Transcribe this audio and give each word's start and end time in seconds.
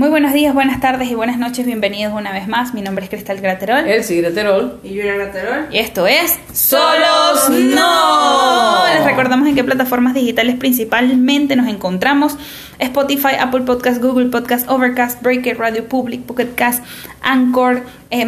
Muy 0.00 0.08
buenos 0.08 0.32
días, 0.32 0.54
buenas 0.54 0.80
tardes 0.80 1.10
y 1.10 1.14
buenas 1.14 1.36
noches. 1.36 1.66
Bienvenidos 1.66 2.14
una 2.14 2.32
vez 2.32 2.48
más. 2.48 2.72
Mi 2.72 2.80
nombre 2.80 3.04
es 3.04 3.10
Cristal 3.10 3.38
Graterol. 3.38 3.86
Elsie 3.86 4.22
Graterol. 4.22 4.80
Y 4.82 4.96
Julia 4.96 5.14
Graterol. 5.14 5.66
Y 5.70 5.76
esto 5.76 6.06
es 6.06 6.38
Solos 6.54 7.50
No. 7.50 8.86
Les 8.94 9.04
recordamos 9.04 9.46
en 9.46 9.54
qué 9.54 9.62
plataformas 9.62 10.14
digitales 10.14 10.56
principalmente 10.56 11.54
nos 11.54 11.68
encontramos. 11.68 12.38
Spotify, 12.78 13.34
Apple 13.38 13.60
Podcast, 13.60 14.00
Google 14.02 14.30
Podcast, 14.30 14.70
Overcast, 14.70 15.20
Breaker, 15.20 15.58
Radio 15.58 15.86
Public, 15.86 16.22
Pocket 16.22 16.54
Cast, 16.54 16.82
Anchor, 17.20 17.82
eh, 18.08 18.26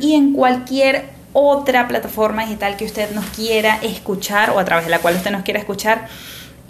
y 0.00 0.14
en 0.14 0.32
cualquier 0.32 1.06
otra 1.32 1.88
plataforma 1.88 2.44
digital 2.44 2.76
que 2.76 2.84
usted 2.84 3.10
nos 3.16 3.24
quiera 3.30 3.80
escuchar 3.82 4.50
o 4.50 4.60
a 4.60 4.64
través 4.64 4.84
de 4.84 4.92
la 4.92 5.00
cual 5.00 5.16
usted 5.16 5.32
nos 5.32 5.42
quiera 5.42 5.58
escuchar 5.58 6.06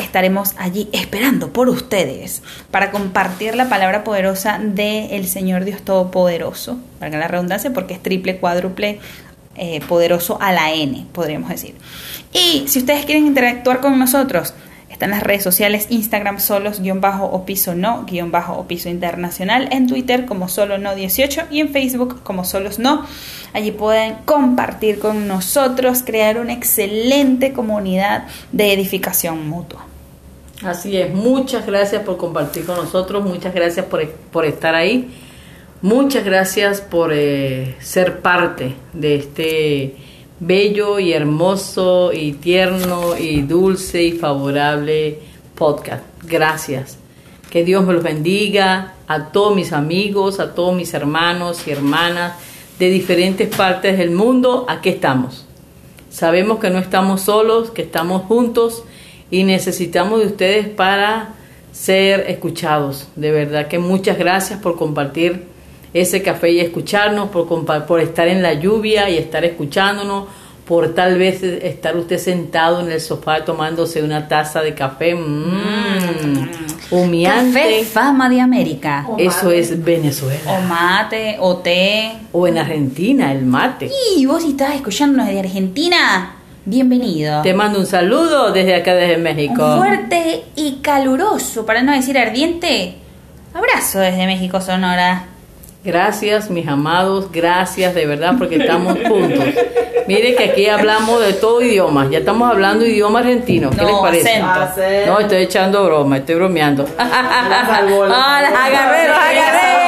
estaremos 0.01 0.55
allí 0.59 0.89
esperando 0.93 1.53
por 1.53 1.69
ustedes 1.69 2.43
para 2.71 2.91
compartir 2.91 3.55
la 3.55 3.69
palabra 3.69 4.05
poderosa 4.05 4.59
del 4.59 5.27
Señor 5.27 5.65
Dios 5.65 5.83
Todopoderoso, 5.83 6.79
para 6.99 7.19
la 7.19 7.29
redundancia, 7.29 7.73
porque 7.73 7.95
es 7.95 8.03
triple, 8.03 8.39
cuádruple, 8.39 8.99
eh, 9.57 9.81
poderoso 9.89 10.41
a 10.41 10.53
la 10.53 10.73
N, 10.73 11.07
podríamos 11.13 11.51
decir. 11.51 11.75
Y 12.33 12.65
si 12.69 12.79
ustedes 12.79 13.05
quieren 13.05 13.27
interactuar 13.27 13.81
con 13.81 13.99
nosotros, 13.99 14.55
están 15.01 15.11
las 15.11 15.23
redes 15.23 15.43
sociales 15.43 15.87
Instagram 15.89 16.41
solos 16.41 16.81
guion 16.81 17.01
no 17.77 18.05
guion 18.05 18.31
bajo 18.31 18.67
internacional, 18.85 19.69
en 19.73 19.87
Twitter 19.87 20.27
como 20.27 20.49
solo 20.49 20.77
no 20.79 20.95
18 20.95 21.45
y 21.51 21.61
en 21.61 21.71
Facebook 21.71 22.23
como 22.23 22.45
solos 22.45 22.79
no. 22.79 23.07
Allí 23.53 23.73
pueden 23.73 24.17
compartir 24.27 24.99
con 24.99 25.27
nosotros, 25.27 26.03
crear 26.05 26.39
una 26.39 26.53
excelente 26.53 27.53
comunidad 27.53 28.27
de 28.53 28.73
edificación 28.73 29.49
mutua. 29.49 29.90
Así 30.63 30.97
es, 30.99 31.13
muchas 31.13 31.67
gracias 31.67 32.03
por 32.03 32.19
compartir 32.19 32.67
con 32.67 32.77
nosotros, 32.77 33.25
muchas 33.25 33.55
gracias 33.55 33.87
por, 33.87 34.07
por 34.31 34.45
estar 34.45 34.75
ahí, 34.75 35.11
muchas 35.81 36.23
gracias 36.23 36.83
por 36.83 37.13
eh, 37.15 37.77
ser 37.81 38.21
parte 38.21 38.75
de 38.93 39.15
este 39.15 39.97
bello 40.39 40.99
y 40.99 41.15
hermoso 41.15 42.13
y 42.13 42.33
tierno 42.33 43.17
y 43.17 43.41
dulce 43.41 44.03
y 44.03 44.13
favorable 44.13 45.19
podcast. 45.55 46.03
Gracias. 46.25 46.99
Que 47.51 47.65
Dios 47.65 47.85
me 47.85 47.93
los 47.93 48.03
bendiga 48.03 48.95
a 49.09 49.27
todos 49.33 49.55
mis 49.55 49.73
amigos, 49.73 50.41
a 50.41 50.55
todos 50.55 50.75
mis 50.75 50.95
hermanos 50.95 51.67
y 51.67 51.71
hermanas 51.71 52.35
de 52.79 52.91
diferentes 52.91 53.55
partes 53.55 53.99
del 53.99 54.11
mundo. 54.11 54.67
Aquí 54.69 54.89
estamos. 54.91 55.47
Sabemos 56.11 56.59
que 56.59 56.71
no 56.71 56.79
estamos 56.79 57.23
solos, 57.23 57.71
que 57.71 57.83
estamos 57.83 58.23
juntos 58.23 58.85
y 59.31 59.45
necesitamos 59.45 60.21
de 60.21 60.27
ustedes 60.27 60.69
para 60.69 61.35
ser 61.73 62.25
escuchados. 62.29 63.09
De 63.17 63.31
verdad 63.31 63.69
que 63.69 63.79
muchas 63.79 64.19
gracias 64.19 64.61
por 64.61 64.77
compartir 64.77 65.45
ese 65.95 66.23
café 66.23 66.51
y 66.51 66.61
escucharnos, 66.61 67.31
por, 67.31 67.47
por 67.87 68.01
estar 68.01 68.29
en 68.29 68.43
la 68.43 68.55
lluvia 68.55 69.11
y 69.11 69.19
estar 69.19 69.45
escuchándonos, 69.45 70.27
por 70.65 70.95
tal 70.95 71.19
vez 71.19 71.43
estar 71.43 71.97
usted 71.97 72.19
sentado 72.19 72.81
en 72.81 72.93
el 72.93 73.01
sofá 73.01 73.45
tomándose 73.45 74.05
una 74.05 74.29
taza 74.29 74.63
de 74.63 74.73
café. 74.73 75.17
Mmm, 75.17 76.49
humeante. 76.93 77.59
Café 77.61 77.85
fama 77.85 78.29
de 78.29 78.41
América. 78.41 79.05
Eso 79.19 79.51
es 79.51 79.83
Venezuela. 79.83 80.41
O 80.47 80.61
mate, 80.63 81.37
o 81.41 81.57
té. 81.57 82.13
O 82.31 82.47
en 82.47 82.59
Argentina, 82.59 83.33
el 83.33 83.45
mate. 83.45 83.91
Y 84.17 84.27
vos 84.27 84.45
estás 84.45 84.77
escuchándonos 84.77 85.27
de 85.27 85.41
Argentina. 85.41 86.37
Bienvenido. 86.75 87.43
Te 87.43 87.53
mando 87.53 87.81
un 87.81 87.87
saludo 87.87 88.53
desde 88.53 88.77
acá, 88.77 88.95
desde 88.95 89.17
México. 89.17 89.77
fuerte 89.77 90.45
y 90.55 90.75
caluroso, 90.77 91.67
para 91.67 91.83
no 91.83 91.91
decir 91.91 92.17
ardiente, 92.17 92.95
abrazo 93.53 93.99
desde 93.99 94.25
México, 94.25 94.61
Sonora. 94.61 95.25
Gracias, 95.83 96.49
mis 96.49 96.69
amados, 96.69 97.33
gracias 97.33 97.93
de 97.93 98.07
verdad 98.07 98.35
porque 98.39 98.55
estamos 98.59 98.97
juntos. 99.09 99.47
Mire 100.07 100.37
que 100.37 100.45
aquí 100.45 100.69
hablamos 100.69 101.21
de 101.21 101.33
todo 101.33 101.61
idioma, 101.61 102.09
ya 102.09 102.19
estamos 102.19 102.49
hablando 102.49 102.87
idioma 102.87 103.19
argentino. 103.19 103.71
¿Qué 103.71 103.85
les 103.85 103.97
parece? 103.97 104.41
No, 105.09 105.19
estoy 105.19 105.39
echando 105.43 105.85
broma, 105.85 106.19
estoy 106.19 106.37
bromeando. 106.37 106.85
Hola, 106.97 108.39
agarré, 108.65 109.09
agarré. 109.09 109.80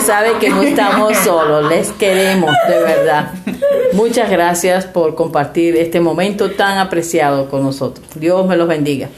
Sabe 0.00 0.38
que 0.38 0.48
no 0.48 0.62
estamos 0.62 1.16
solos, 1.18 1.68
les 1.68 1.90
queremos, 1.90 2.50
de 2.68 2.78
verdad. 2.78 3.32
Muchas 3.92 4.30
gracias 4.30 4.86
por 4.86 5.14
compartir 5.14 5.76
este 5.76 6.00
momento 6.00 6.52
tan 6.52 6.78
apreciado 6.78 7.50
con 7.50 7.62
nosotros. 7.62 8.06
Dios 8.14 8.46
me 8.46 8.56
los 8.56 8.68
bendiga. 8.68 9.08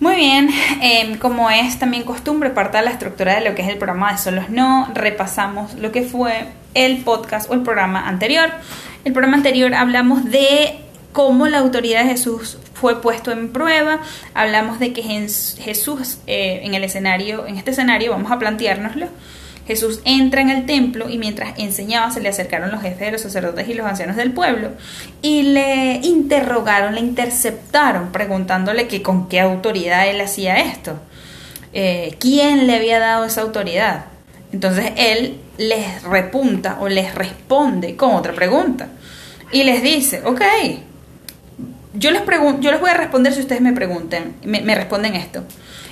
Muy 0.00 0.16
bien, 0.16 0.50
em, 0.80 1.18
como 1.18 1.50
es 1.50 1.78
también 1.78 2.04
costumbre, 2.04 2.50
parte 2.50 2.78
de 2.78 2.84
la 2.84 2.90
estructura 2.90 3.34
de 3.34 3.48
lo 3.48 3.54
que 3.54 3.62
es 3.62 3.68
el 3.68 3.76
programa 3.76 4.12
de 4.12 4.18
Solos 4.18 4.48
No, 4.48 4.88
repasamos 4.94 5.74
lo 5.74 5.92
que 5.92 6.02
fue 6.02 6.46
el 6.74 6.98
podcast 6.98 7.50
o 7.50 7.54
el 7.54 7.62
programa 7.62 8.08
anterior. 8.08 8.50
El 9.04 9.12
programa 9.12 9.36
anterior 9.36 9.74
hablamos 9.74 10.24
de 10.30 10.76
cómo 11.12 11.48
la 11.48 11.58
autoridad 11.58 12.04
de 12.04 12.10
Jesús 12.10 12.58
fue 12.74 13.00
puesto 13.00 13.30
en 13.30 13.50
prueba, 13.50 14.00
hablamos 14.34 14.78
de 14.78 14.92
que 14.92 15.02
Jesús 15.02 16.18
eh, 16.26 16.60
en 16.64 16.74
el 16.74 16.84
escenario, 16.84 17.46
en 17.46 17.56
este 17.56 17.70
escenario 17.70 18.10
vamos 18.10 18.30
a 18.30 18.38
planteárnoslo, 18.38 19.06
Jesús 19.66 20.00
entra 20.04 20.42
en 20.42 20.50
el 20.50 20.66
templo 20.66 21.08
y 21.08 21.16
mientras 21.16 21.58
enseñaba 21.58 22.10
se 22.10 22.20
le 22.20 22.28
acercaron 22.28 22.70
los 22.70 22.82
jefes 22.82 23.00
de 23.00 23.12
los 23.12 23.22
sacerdotes 23.22 23.68
y 23.68 23.74
los 23.74 23.86
ancianos 23.86 24.16
del 24.16 24.32
pueblo 24.32 24.72
y 25.22 25.42
le 25.42 26.00
interrogaron, 26.02 26.94
le 26.94 27.00
interceptaron 27.00 28.12
preguntándole 28.12 28.88
que 28.88 29.02
con 29.02 29.28
qué 29.28 29.40
autoridad 29.40 30.06
él 30.08 30.20
hacía 30.20 30.58
esto, 30.58 30.98
eh, 31.72 32.14
quién 32.20 32.66
le 32.66 32.76
había 32.76 32.98
dado 32.98 33.24
esa 33.24 33.40
autoridad. 33.40 34.06
Entonces 34.52 34.92
él 34.96 35.38
les 35.56 36.02
repunta 36.02 36.78
o 36.80 36.88
les 36.88 37.14
responde 37.14 37.96
con 37.96 38.14
otra 38.14 38.34
pregunta 38.34 38.88
y 39.50 39.64
les 39.64 39.82
dice, 39.82 40.22
ok, 40.24 40.42
yo 41.94 42.10
les, 42.10 42.22
yo 42.60 42.70
les 42.70 42.80
voy 42.80 42.90
a 42.90 42.94
responder 42.94 43.32
si 43.32 43.40
ustedes 43.40 43.62
me 43.62 43.72
pregunten, 43.72 44.34
me 44.44 44.74
responden 44.74 45.14
esto. 45.14 45.42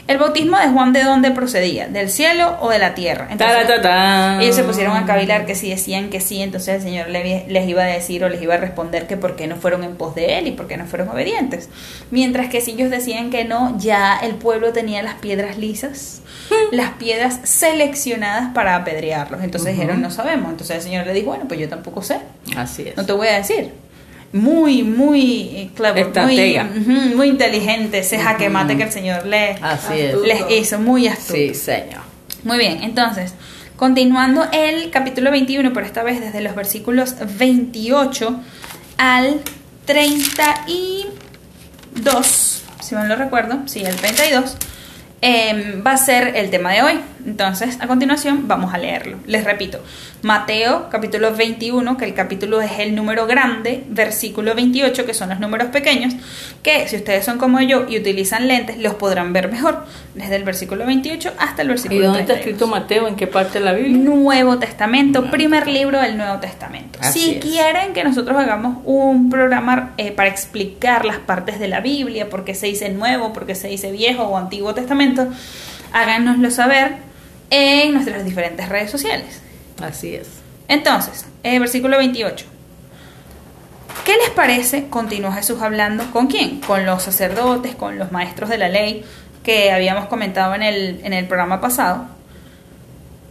El 0.09 0.19
bautismo 0.19 0.59
de 0.59 0.69
Juan 0.69 0.93
de 0.93 1.05
dónde 1.05 1.31
procedía, 1.31 1.87
del 1.87 2.11
cielo 2.11 2.57
o 2.61 2.71
de 2.71 2.79
la 2.79 2.95
tierra. 2.95 3.29
Entonces, 3.31 3.57
ellos 4.41 4.57
se 4.57 4.65
pusieron 4.65 4.97
a 4.97 5.07
cavilar 5.07 5.47
que 5.47 5.55
si 5.55 5.71
decían 5.71 6.11
que 6.11 6.21
sí, 6.21 6.43
entonces 6.43 6.77
el 6.77 6.83
Señor 6.83 7.09
les 7.09 7.69
iba 7.69 7.83
a 7.83 7.87
decir 7.87 8.25
o 8.25 8.29
les 8.29 8.43
iba 8.43 8.55
a 8.55 8.57
responder 8.57 9.07
que 9.07 9.17
por 9.17 9.37
qué 9.37 9.47
no 9.47 9.57
fueron 9.57 9.85
en 9.85 9.97
pos 9.97 10.15
de 10.15 10.39
él 10.39 10.49
y 10.49 10.51
por 10.53 10.67
qué 10.67 10.77
no 10.77 10.87
fueron 10.87 11.09
obedientes. 11.09 11.69
Mientras 12.11 12.49
que 12.49 12.61
si 12.61 12.73
ellos 12.73 12.91
decían 12.91 13.31
que 13.31 13.45
no, 13.45 13.79
ya 13.79 14.19
el 14.19 14.35
pueblo 14.35 14.73
tenía 14.73 15.03
las 15.03 15.15
piedras 15.15 15.57
lisas, 15.57 16.23
las 16.73 16.91
piedras 16.93 17.41
seleccionadas 17.45 18.53
para 18.53 18.77
apedrearlos. 18.77 19.43
Entonces 19.43 19.73
dijeron, 19.77 20.03
no 20.03 20.11
sabemos. 20.11 20.51
Entonces 20.51 20.77
el 20.77 20.83
Señor 20.83 21.07
le 21.07 21.15
dijo, 21.15 21.29
bueno, 21.29 21.45
pues 21.47 21.61
yo 21.61 21.69
tampoco 21.69 22.03
sé. 22.03 22.19
Así 22.57 22.89
es. 22.89 22.97
No 22.97 23.07
te 23.07 23.13
voy 23.13 23.29
a 23.29 23.37
decir 23.37 23.82
muy, 24.33 24.83
muy 24.83 25.71
clever, 25.75 26.11
muy, 26.27 26.59
muy, 27.15 27.29
inteligente 27.29 27.99
ese 27.99 28.19
jaque 28.19 28.49
mate 28.49 28.77
que 28.77 28.85
el 28.85 28.93
Señor 28.93 29.27
les, 29.27 29.61
les 30.25 30.43
hizo, 30.51 30.79
muy 30.79 31.07
astuto. 31.07 31.35
Sí, 31.35 31.55
señor. 31.55 32.01
Muy 32.45 32.59
bien, 32.59 32.83
entonces, 32.83 33.35
continuando 33.77 34.47
el 34.53 34.91
capítulo 34.91 35.31
21, 35.31 35.73
pero 35.73 35.87
esta 35.87 36.03
vez 36.03 36.21
desde 36.21 36.41
los 36.41 36.55
versículos 36.55 37.15
28 37.39 38.41
al 38.97 39.41
32, 39.85 42.63
si 42.81 42.95
mal 42.95 43.09
lo 43.09 43.17
recuerdo, 43.17 43.61
sí, 43.67 43.85
el 43.85 43.97
32 43.97 44.57
Em, 45.25 45.85
va 45.87 45.93
a 45.93 45.97
ser 45.97 46.37
el 46.37 46.51
tema 46.51 46.73
de 46.73 46.83
hoy. 46.83 47.01
Entonces, 47.25 47.79
a 47.81 47.87
continuación 47.87 48.49
vamos 48.49 48.75
a 48.75 48.79
leerlo. 48.79 49.19
Les 49.27 49.45
repito, 49.45 49.79
Mateo 50.23 50.89
capítulo 50.91 51.35
21, 51.35 51.97
que 51.97 52.05
el 52.05 52.15
capítulo 52.15 52.61
es 52.61 52.79
el 52.79 52.95
número 52.95 53.27
grande, 53.27 53.85
versículo 53.89 54.55
28, 54.55 55.07
que 55.07 55.15
son 55.15 55.29
los 55.31 55.41
números 55.41 55.69
pequeños, 55.69 56.15
que 56.63 56.89
si 56.89 56.97
ustedes 56.97 57.25
son 57.25 57.39
como 57.39 57.61
yo 57.61 57.87
y 57.89 57.99
utilizan 57.99 58.49
lentes, 58.49 58.79
los 58.79 58.95
podrán 58.95 59.33
ver 59.33 59.51
mejor, 59.51 59.85
desde 60.15 60.37
el 60.37 60.45
versículo 60.45 60.87
28 60.87 61.33
hasta 61.39 61.63
el 61.63 61.69
versículo 61.69 62.01
¿Y 62.01 62.05
dónde 62.05 62.21
está 62.21 62.35
escrito 62.35 62.67
Mateo? 62.67 63.09
¿En 63.09 63.17
qué 63.17 63.27
parte 63.27 63.59
de 63.59 63.65
la 63.65 63.73
Biblia? 63.73 63.97
Nuevo 63.97 64.59
Testamento, 64.59 65.31
primer 65.31 65.69
libro 65.69 66.01
del 66.01 66.17
Nuevo 66.17 66.39
Testamento. 66.39 66.99
si 67.03 67.39
quieren 67.41 67.93
que 67.93 68.05
nosotros 68.05 68.37
hagamos 68.37 68.79
un 68.85 69.31
programa 69.31 69.93
eh, 69.97 70.13
para 70.13 70.29
explicar 70.29 71.05
las 71.05 71.19
partes 71.19 71.59
de 71.59 71.69
la 71.69 71.81
Biblia, 71.81 72.29
por 72.29 72.45
qué 72.45 72.55
se 72.55 72.67
dice 72.67 72.89
Nuevo, 72.89 73.33
por 73.33 73.47
qué 73.47 73.55
se 73.55 73.69
dice 73.69 73.93
Viejo 73.93 74.25
o 74.25 74.37
Antiguo 74.37 74.75
Testamento, 74.75 75.29
háganoslo 75.93 76.51
saber 76.51 77.12
en 77.53 77.93
nuestras 77.93 78.25
diferentes 78.25 78.67
redes 78.69 78.91
sociales. 78.91 79.43
Así 79.83 80.15
es. 80.15 80.27
Entonces, 80.69 81.27
el 81.43 81.61
versículo 81.61 81.99
28. 81.99 82.47
¿Qué 84.07 84.17
les 84.17 84.31
parece? 84.31 84.89
Continuó 84.89 85.31
Jesús 85.33 85.61
hablando 85.61 86.11
con 86.13 86.29
quién? 86.29 86.61
Con 86.61 86.87
los 86.87 87.03
sacerdotes, 87.03 87.75
con 87.75 87.99
los 87.99 88.11
maestros 88.11 88.49
de 88.49 88.57
la 88.57 88.71
ley 88.71 89.05
que 89.45 89.71
habíamos 89.71 90.07
comentado 90.07 90.55
en 90.55 90.63
el, 90.63 91.01
en 91.05 91.13
el 91.13 91.27
programa 91.27 91.61
pasado. 91.61 92.07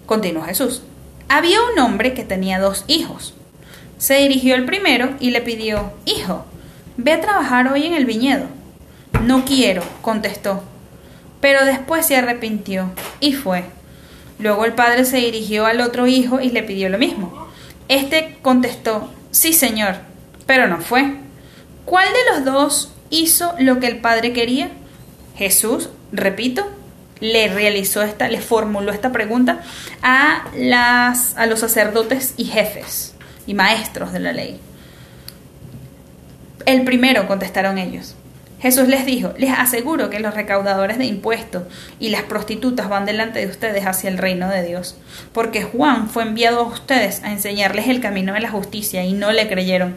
Continuó 0.06 0.44
Jesús. 0.44 0.84
Había 1.28 1.58
un 1.74 1.80
hombre 1.80 2.14
que 2.14 2.24
tenía 2.24 2.60
dos 2.60 2.86
hijos. 2.88 3.34
Se 3.98 4.18
dirigió 4.18 4.54
al 4.54 4.66
primero 4.66 5.16
y 5.20 5.32
le 5.32 5.42
pidió, 5.42 5.94
Hijo, 6.06 6.46
ve 6.98 7.14
a 7.14 7.22
trabajar 7.22 7.74
hoy 7.74 7.86
en 7.86 7.94
el 7.94 8.06
viñedo. 8.06 8.46
No 9.24 9.46
quiero, 9.46 9.84
contestó. 10.04 10.64
pero 11.40 11.66
después 11.66 12.06
se 12.06 12.18
arrepintió 12.18 12.92
y 13.20 13.34
fue. 13.34 13.64
Luego 14.42 14.66
el 14.66 14.74
padre 14.74 15.06
se 15.06 15.18
dirigió 15.18 15.66
al 15.66 15.82
otro 15.82 16.08
hijo 16.08 16.42
y 16.42 16.50
le 16.50 16.64
pidió 16.64 16.90
lo 16.90 16.98
mismo. 16.98 17.48
Este 17.88 18.38
contestó, 18.42 19.10
sí 19.30 19.54
señor, 19.54 19.96
pero 20.48 20.68
no 20.68 20.80
fue. 20.80 21.16
¿Cuál 21.86 22.08
de 22.08 22.34
los 22.34 22.46
dos 22.46 22.94
hizo 23.10 23.54
lo 23.60 23.80
que 23.80 23.88
el 23.88 24.00
padre 24.00 24.34
quería? 24.34 24.72
Jesús, 25.36 25.90
repito, 26.12 26.68
le 27.20 27.50
realizó 27.50 28.02
esta, 28.02 28.28
le 28.30 28.42
formuló 28.42 28.92
esta 28.92 29.12
pregunta 29.12 29.62
a 30.02 30.46
las 30.56 31.38
a 31.38 31.46
los 31.46 31.60
sacerdotes 31.60 32.34
y 32.36 32.46
jefes 32.46 33.14
y 33.46 33.54
maestros 33.54 34.12
de 34.12 34.20
la 34.20 34.34
ley. 34.34 34.60
El 36.66 36.84
primero 36.84 37.28
contestaron 37.28 37.78
ellos. 37.78 38.16
Jesús 38.62 38.88
les 38.88 39.08
dijo, 39.08 39.34
les 39.38 39.52
aseguro 39.58 40.12
que 40.12 40.20
los 40.20 40.36
recaudadores 40.36 41.00
de 41.00 41.06
impuestos 41.06 41.64
y 42.00 42.10
las 42.10 42.22
prostitutas 42.22 42.90
van 42.90 43.06
delante 43.06 43.40
de 43.40 43.48
ustedes 43.48 43.88
hacia 43.88 44.10
el 44.10 44.20
reino 44.20 44.50
de 44.50 44.64
Dios, 44.64 44.98
porque 45.34 45.64
Juan 45.64 46.08
fue 46.08 46.22
enviado 46.22 46.60
a 46.60 46.68
ustedes 46.68 47.24
a 47.24 47.32
enseñarles 47.32 47.88
el 47.88 48.02
camino 48.02 48.34
de 48.34 48.42
la 48.42 48.52
justicia 48.52 49.04
y 49.04 49.14
no 49.14 49.32
le 49.32 49.48
creyeron, 49.48 49.96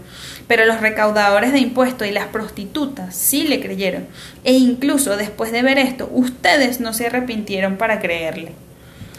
pero 0.48 0.64
los 0.64 0.80
recaudadores 0.80 1.52
de 1.52 1.58
impuestos 1.58 2.08
y 2.08 2.12
las 2.12 2.28
prostitutas 2.28 3.14
sí 3.14 3.46
le 3.46 3.60
creyeron, 3.60 4.06
e 4.44 4.54
incluso 4.54 5.18
después 5.18 5.52
de 5.52 5.60
ver 5.60 5.78
esto, 5.78 6.08
ustedes 6.10 6.80
no 6.80 6.94
se 6.94 7.08
arrepintieron 7.08 7.76
para 7.76 8.00
creerle. 8.00 8.52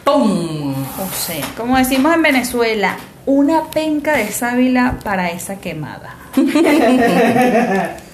¡Pum! 0.04 0.74
O 0.74 1.16
sea, 1.16 1.46
como 1.56 1.78
decimos 1.78 2.16
en 2.16 2.24
Venezuela, 2.24 2.98
una 3.28 3.70
penca 3.70 4.18
de 4.18 4.32
sábila 4.32 4.98
para 5.04 5.30
esa 5.30 5.58
quemada. 5.58 6.16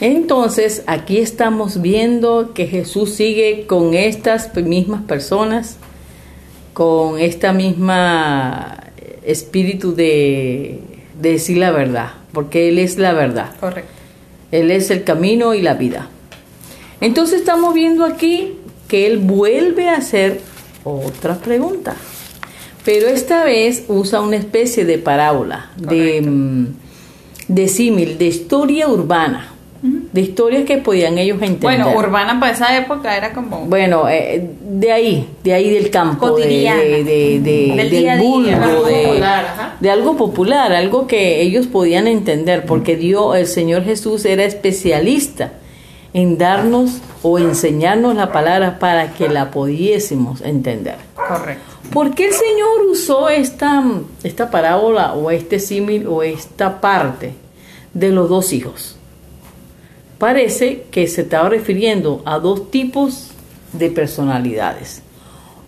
Entonces, 0.00 0.82
aquí 0.86 1.18
estamos 1.18 1.80
viendo 1.80 2.52
que 2.54 2.66
Jesús 2.66 3.10
sigue 3.10 3.66
con 3.66 3.94
estas 3.94 4.54
mismas 4.56 5.02
personas, 5.02 5.76
con 6.72 7.18
esta 7.20 7.52
misma 7.52 8.78
espíritu 9.24 9.94
de, 9.94 10.80
de 11.20 11.32
decir 11.32 11.58
la 11.58 11.70
verdad, 11.70 12.12
porque 12.32 12.68
Él 12.68 12.78
es 12.78 12.98
la 12.98 13.12
verdad. 13.12 13.52
Correcto. 13.60 13.90
Él 14.50 14.70
es 14.70 14.90
el 14.90 15.04
camino 15.04 15.54
y 15.54 15.62
la 15.62 15.74
vida. 15.74 16.08
Entonces 17.00 17.40
estamos 17.40 17.74
viendo 17.74 18.04
aquí 18.04 18.54
que 18.88 19.06
Él 19.06 19.18
vuelve 19.18 19.88
a 19.88 19.96
hacer 19.96 20.40
otra 20.84 21.36
pregunta, 21.38 21.94
pero 22.84 23.06
esta 23.08 23.44
vez 23.44 23.84
usa 23.88 24.20
una 24.20 24.36
especie 24.36 24.84
de 24.84 24.98
parábola, 24.98 25.70
de, 25.76 25.86
Correcto. 25.86 26.30
mm, 26.30 26.66
de 27.48 27.68
símil, 27.68 28.18
de 28.18 28.26
historia 28.26 28.88
urbana, 28.88 29.51
de 29.82 30.20
historias 30.20 30.64
que 30.64 30.78
podían 30.78 31.18
ellos 31.18 31.42
entender. 31.42 31.82
Bueno, 31.82 31.98
urbana 31.98 32.38
para 32.38 32.52
esa 32.52 32.76
época 32.76 33.16
era 33.16 33.32
como... 33.32 33.66
Bueno, 33.66 34.08
eh, 34.08 34.48
de 34.70 34.92
ahí, 34.92 35.28
de 35.42 35.54
ahí 35.54 35.70
del 35.70 35.90
campo, 35.90 36.36
de, 36.36 36.46
de, 36.46 37.04
de- 37.04 37.40
de- 37.40 37.40
Del 37.40 37.76
del 37.76 37.90
día 37.90 38.12
a 38.12 38.16
día, 38.16 38.24
vulgo, 38.24 38.50
algo 38.62 38.84
de, 38.84 39.02
popular, 39.04 39.76
de 39.80 39.90
algo 39.90 40.16
popular, 40.16 40.72
algo 40.72 41.06
que 41.08 41.40
ellos 41.42 41.66
podían 41.66 42.06
entender, 42.06 42.64
porque 42.64 42.96
Dios, 42.96 43.36
el 43.36 43.46
Señor 43.48 43.82
Jesús 43.84 44.24
era 44.24 44.44
especialista 44.44 45.52
en 46.14 46.38
darnos 46.38 46.98
o 47.22 47.38
enseñarnos 47.40 48.14
la 48.14 48.30
palabra 48.30 48.78
para 48.78 49.12
que 49.14 49.28
la 49.28 49.50
pudiésemos 49.50 50.42
entender. 50.42 50.96
Correcto. 51.16 51.64
¿Por 51.92 52.14
qué 52.14 52.26
el 52.26 52.32
Señor 52.32 52.86
usó 52.90 53.28
esta, 53.30 53.82
esta 54.22 54.50
parábola 54.50 55.14
o 55.14 55.30
este 55.30 55.58
símil 55.58 56.06
o 56.06 56.22
esta 56.22 56.80
parte 56.80 57.32
de 57.94 58.10
los 58.10 58.28
dos 58.28 58.52
hijos? 58.52 58.96
Parece 60.22 60.84
que 60.92 61.08
se 61.08 61.22
estaba 61.22 61.48
refiriendo 61.48 62.22
a 62.24 62.38
dos 62.38 62.70
tipos 62.70 63.32
de 63.72 63.90
personalidades 63.90 65.02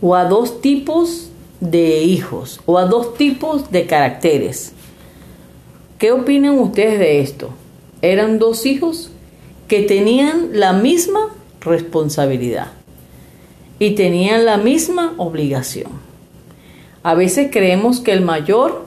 o 0.00 0.14
a 0.14 0.26
dos 0.26 0.60
tipos 0.60 1.28
de 1.58 2.04
hijos 2.04 2.60
o 2.64 2.78
a 2.78 2.84
dos 2.84 3.16
tipos 3.16 3.72
de 3.72 3.86
caracteres. 3.86 4.70
¿Qué 5.98 6.12
opinan 6.12 6.56
ustedes 6.60 7.00
de 7.00 7.18
esto? 7.18 7.50
Eran 8.00 8.38
dos 8.38 8.64
hijos 8.64 9.10
que 9.66 9.82
tenían 9.82 10.50
la 10.52 10.72
misma 10.72 11.34
responsabilidad 11.60 12.68
y 13.80 13.96
tenían 13.96 14.44
la 14.44 14.56
misma 14.56 15.14
obligación. 15.16 15.90
A 17.02 17.14
veces 17.14 17.48
creemos 17.50 17.98
que 17.98 18.12
el 18.12 18.20
mayor 18.20 18.84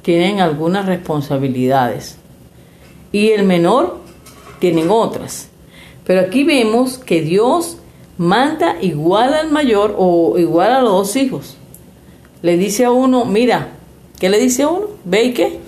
tiene 0.00 0.40
algunas 0.40 0.86
responsabilidades 0.86 2.16
y 3.12 3.32
el 3.32 3.44
menor 3.44 4.05
tienen 4.58 4.90
otras. 4.90 5.48
Pero 6.04 6.20
aquí 6.20 6.44
vemos 6.44 6.98
que 6.98 7.20
Dios 7.20 7.78
manda 8.18 8.76
igual 8.80 9.34
al 9.34 9.50
mayor 9.50 9.94
o 9.98 10.38
igual 10.38 10.72
a 10.72 10.80
los 10.80 10.92
dos 10.92 11.16
hijos. 11.16 11.56
Le 12.42 12.56
dice 12.56 12.84
a 12.84 12.90
uno, 12.90 13.24
mira, 13.24 13.68
¿qué 14.20 14.28
le 14.28 14.38
dice 14.38 14.62
a 14.62 14.68
uno? 14.68 14.86
¿Ve 15.04 15.24
y 15.24 15.34
qué? 15.34 15.58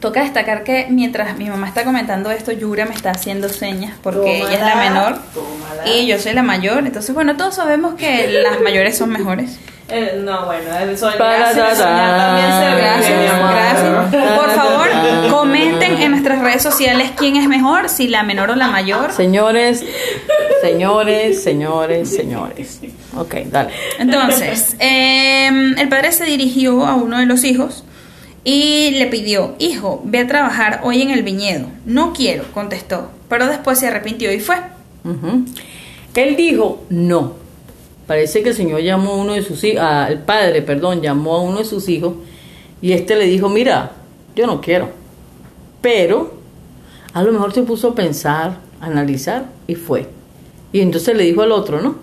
Toca 0.00 0.22
destacar 0.22 0.62
que 0.62 0.86
mientras 0.90 1.36
mi 1.36 1.46
mamá 1.50 1.66
está 1.66 1.84
comentando 1.84 2.30
esto, 2.30 2.52
Yura 2.52 2.86
me 2.86 2.94
está 2.94 3.10
haciendo 3.10 3.48
señas 3.48 3.94
porque 4.02 4.38
ella 4.38 4.52
es 4.52 4.60
la 4.60 4.76
menor 4.76 5.18
tómala. 5.34 5.88
y 5.90 6.06
yo 6.06 6.18
soy 6.20 6.34
la 6.34 6.44
mayor. 6.44 6.86
Entonces, 6.86 7.12
bueno, 7.14 7.36
todos 7.36 7.56
sabemos 7.56 7.94
que 7.94 8.28
las 8.28 8.60
mayores 8.60 8.96
son 8.96 9.10
mejores. 9.10 9.58
Eh, 9.90 10.20
no, 10.22 10.44
bueno, 10.44 10.76
el 10.76 10.98
soñar, 10.98 11.16
Para, 11.16 11.50
soñar 11.50 12.16
también 12.18 12.46
se 12.46 12.62
ta, 12.62 12.74
ve, 12.74 12.80
Gracias, 12.82 14.10
gracias. 14.10 14.38
Por 14.38 14.50
favor, 14.50 14.88
comenten 15.30 16.02
en 16.02 16.10
nuestras 16.10 16.40
redes 16.40 16.62
sociales 16.62 17.12
quién 17.16 17.36
es 17.36 17.48
mejor, 17.48 17.88
si 17.88 18.06
la 18.06 18.22
menor 18.22 18.50
o 18.50 18.54
la 18.54 18.68
mayor. 18.68 19.12
Señores, 19.12 19.82
señores, 20.60 21.42
señores, 21.42 22.14
señores. 22.14 22.80
Ok, 23.16 23.34
dale. 23.46 23.70
Entonces, 23.98 24.76
em, 24.78 25.78
el 25.78 25.88
padre 25.88 26.12
se 26.12 26.26
dirigió 26.26 26.84
a 26.84 26.94
uno 26.94 27.18
de 27.18 27.24
los 27.24 27.44
hijos 27.44 27.84
y 28.44 28.90
le 28.90 29.06
pidió, 29.06 29.56
hijo, 29.58 30.02
ve 30.04 30.18
a 30.18 30.26
trabajar 30.26 30.80
hoy 30.82 31.00
en 31.00 31.10
el 31.10 31.22
viñedo. 31.22 31.66
No 31.86 32.12
quiero, 32.12 32.44
contestó, 32.52 33.10
pero 33.30 33.46
después 33.46 33.78
se 33.78 33.88
arrepintió 33.88 34.30
y 34.32 34.40
fue. 34.40 34.56
Ujú. 35.04 35.46
Él 36.14 36.36
dijo 36.36 36.84
no. 36.90 37.47
Parece 38.08 38.42
que 38.42 38.48
el 38.48 38.54
Señor 38.54 38.80
llamó 38.80 39.12
a 39.12 39.16
uno 39.16 39.34
de 39.34 39.42
sus 39.42 39.62
hijos, 39.62 39.84
el 40.08 40.20
padre, 40.20 40.62
perdón, 40.62 41.02
llamó 41.02 41.34
a 41.34 41.42
uno 41.42 41.58
de 41.58 41.66
sus 41.66 41.90
hijos 41.90 42.14
y 42.80 42.92
este 42.92 43.16
le 43.16 43.26
dijo, 43.26 43.50
mira, 43.50 43.92
yo 44.34 44.46
no 44.46 44.62
quiero. 44.62 44.88
Pero 45.82 46.32
a 47.12 47.22
lo 47.22 47.32
mejor 47.32 47.52
se 47.52 47.62
puso 47.64 47.88
a 47.88 47.94
pensar, 47.94 48.60
a 48.80 48.86
analizar 48.86 49.44
y 49.66 49.74
fue. 49.74 50.08
Y 50.72 50.80
entonces 50.80 51.14
le 51.14 51.24
dijo 51.24 51.42
al 51.42 51.52
otro, 51.52 51.82
¿no? 51.82 51.96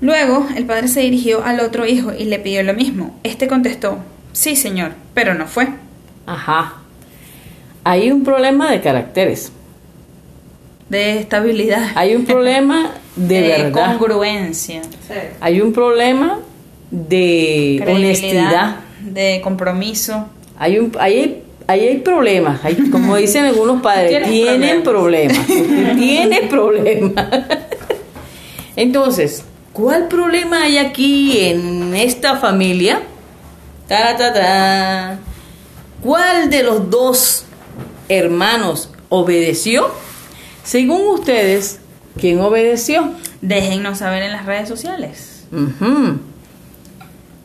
Luego, 0.00 0.46
el 0.56 0.64
padre 0.64 0.88
se 0.88 1.00
dirigió 1.00 1.44
al 1.44 1.60
otro 1.60 1.84
hijo 1.84 2.14
y 2.18 2.24
le 2.24 2.38
pidió 2.38 2.62
lo 2.62 2.72
mismo. 2.72 3.18
Este 3.22 3.46
contestó, 3.46 3.98
sí, 4.32 4.56
señor, 4.56 4.92
pero 5.12 5.34
no 5.34 5.46
fue. 5.46 5.68
Ajá. 6.24 6.76
Hay 7.84 8.10
un 8.10 8.24
problema 8.24 8.70
de 8.70 8.80
caracteres. 8.80 9.52
De 10.88 11.18
estabilidad. 11.18 11.90
Hay 11.94 12.14
un 12.14 12.24
problema 12.24 12.92
de, 13.16 13.40
verdad. 13.40 13.96
congruencia. 13.98 14.82
Sí. 14.82 15.14
Hay 15.40 15.60
un 15.60 15.72
problema 15.72 16.38
de 16.90 17.84
honestidad. 17.88 18.76
De 19.00 19.40
compromiso. 19.42 20.26
Hay 20.58 20.78
un, 20.78 20.92
ahí 20.98 21.42
hay 21.68 21.98
problemas, 21.98 22.64
hay- 22.64 22.76
como 22.90 23.16
dicen 23.16 23.44
algunos 23.44 23.82
padres, 23.82 24.28
tienen 24.28 24.82
problemas, 24.84 25.44
tienen 25.96 26.48
problemas. 26.48 27.26
Entonces, 28.76 29.42
¿cuál 29.72 30.06
problema 30.08 30.62
hay 30.62 30.78
aquí 30.78 31.38
en 31.40 31.94
esta 31.94 32.36
familia? 32.36 33.00
Taratata. 33.88 35.18
¿Cuál 36.02 36.50
de 36.50 36.62
los 36.62 36.88
dos 36.90 37.44
hermanos 38.08 38.90
obedeció? 39.08 39.88
Según 40.66 41.06
ustedes, 41.06 41.78
¿quién 42.20 42.40
obedeció? 42.40 43.12
Déjennos 43.40 43.98
saber 43.98 44.24
en 44.24 44.32
las 44.32 44.46
redes 44.46 44.68
sociales. 44.68 45.46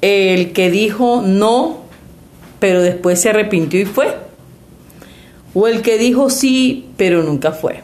El 0.01 0.53
que 0.53 0.71
dijo 0.71 1.21
no, 1.21 1.81
pero 2.59 2.81
después 2.81 3.21
se 3.21 3.29
arrepintió 3.29 3.79
y 3.79 3.85
fue. 3.85 4.17
O 5.53 5.67
el 5.67 5.83
que 5.83 5.99
dijo 5.99 6.31
sí, 6.31 6.89
pero 6.97 7.21
nunca 7.21 7.51
fue. 7.51 7.83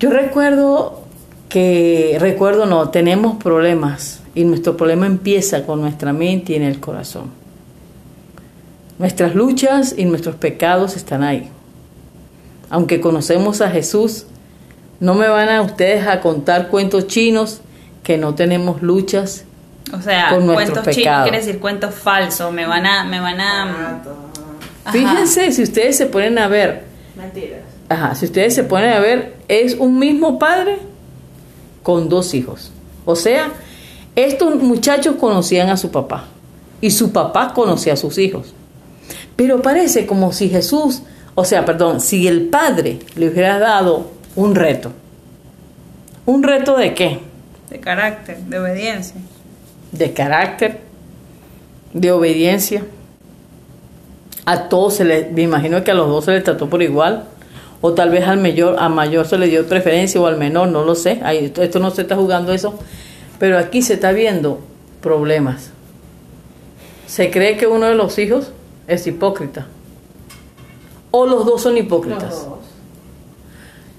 Yo 0.00 0.08
recuerdo 0.08 1.02
que, 1.50 2.16
recuerdo 2.18 2.64
no, 2.64 2.88
tenemos 2.88 3.36
problemas 3.36 4.22
y 4.34 4.44
nuestro 4.44 4.74
problema 4.78 5.04
empieza 5.04 5.66
con 5.66 5.82
nuestra 5.82 6.14
mente 6.14 6.54
y 6.54 6.56
en 6.56 6.62
el 6.62 6.80
corazón. 6.80 7.30
Nuestras 8.98 9.34
luchas 9.34 9.94
y 9.98 10.06
nuestros 10.06 10.36
pecados 10.36 10.96
están 10.96 11.22
ahí. 11.22 11.50
Aunque 12.70 13.00
conocemos 13.00 13.60
a 13.60 13.70
Jesús, 13.70 14.26
no 15.00 15.14
me 15.14 15.28
van 15.28 15.48
a 15.48 15.62
ustedes 15.62 16.06
a 16.06 16.20
contar 16.20 16.68
cuentos 16.68 17.06
chinos 17.06 17.60
que 18.02 18.18
no 18.18 18.34
tenemos 18.34 18.82
luchas 18.82 19.44
O 19.92 20.00
sea, 20.00 20.30
Con 20.30 20.46
cuentos 20.46 20.86
chinos 20.88 21.22
quiere 21.22 21.38
decir 21.38 21.60
cuentos 21.60 21.94
falsos. 21.94 22.52
Me 22.52 22.66
van 22.66 22.86
a, 22.86 23.04
me 23.04 23.20
van 23.20 23.40
a. 23.40 23.62
Ajá. 24.84 24.92
Fíjense 24.92 25.52
si 25.52 25.62
ustedes 25.62 25.96
se 25.96 26.06
ponen 26.06 26.38
a 26.38 26.48
ver 26.48 26.84
Mentiras. 27.16 27.60
Ajá, 27.88 28.14
si 28.14 28.26
ustedes 28.26 28.54
se 28.54 28.64
ponen 28.64 28.92
a 28.92 29.00
ver, 29.00 29.34
es 29.48 29.74
un 29.74 29.98
mismo 29.98 30.38
padre 30.38 30.78
con 31.82 32.08
dos 32.08 32.34
hijos. 32.34 32.70
O 33.04 33.16
sea, 33.16 33.52
estos 34.14 34.56
muchachos 34.56 35.16
conocían 35.16 35.70
a 35.70 35.76
su 35.76 35.90
papá 35.90 36.26
y 36.80 36.90
su 36.90 37.12
papá 37.12 37.54
conocía 37.54 37.94
a 37.94 37.96
sus 37.96 38.18
hijos. 38.18 38.54
Pero 39.36 39.62
parece 39.62 40.06
como 40.06 40.32
si 40.32 40.48
Jesús, 40.48 41.02
o 41.40 41.44
sea, 41.44 41.64
perdón, 41.64 42.00
si 42.00 42.26
el 42.26 42.46
padre 42.48 42.98
le 43.14 43.28
hubiera 43.28 43.60
dado 43.60 44.10
un 44.34 44.56
reto. 44.56 44.90
¿Un 46.26 46.42
reto 46.42 46.76
de 46.76 46.94
qué? 46.94 47.20
De 47.70 47.78
carácter, 47.78 48.38
de 48.38 48.58
obediencia. 48.58 49.20
De 49.92 50.12
carácter, 50.12 50.80
de 51.92 52.10
obediencia. 52.10 52.84
A 54.46 54.68
todos 54.68 54.94
se 54.94 55.04
les, 55.04 55.30
me 55.30 55.42
imagino 55.42 55.84
que 55.84 55.92
a 55.92 55.94
los 55.94 56.08
dos 56.08 56.24
se 56.24 56.32
les 56.32 56.42
trató 56.42 56.68
por 56.68 56.82
igual. 56.82 57.26
O 57.82 57.94
tal 57.94 58.10
vez 58.10 58.26
al 58.26 58.38
mayor, 58.38 58.74
a 58.76 58.88
mayor 58.88 59.24
se 59.24 59.38
le 59.38 59.46
dio 59.46 59.64
preferencia 59.64 60.20
o 60.20 60.26
al 60.26 60.38
menor, 60.38 60.66
no 60.66 60.82
lo 60.82 60.96
sé. 60.96 61.20
Ahí, 61.22 61.44
esto, 61.44 61.62
esto 61.62 61.78
no 61.78 61.92
se 61.92 62.02
está 62.02 62.16
jugando 62.16 62.52
eso. 62.52 62.76
Pero 63.38 63.58
aquí 63.58 63.82
se 63.82 63.94
está 63.94 64.10
viendo 64.10 64.58
problemas. 65.00 65.70
Se 67.06 67.30
cree 67.30 67.56
que 67.56 67.68
uno 67.68 67.86
de 67.86 67.94
los 67.94 68.18
hijos 68.18 68.50
es 68.88 69.06
hipócrita. 69.06 69.68
O 71.10 71.26
los 71.26 71.46
dos 71.46 71.62
son 71.62 71.76
hipócritas. 71.76 72.22
Los 72.22 72.44
dos. 72.44 72.58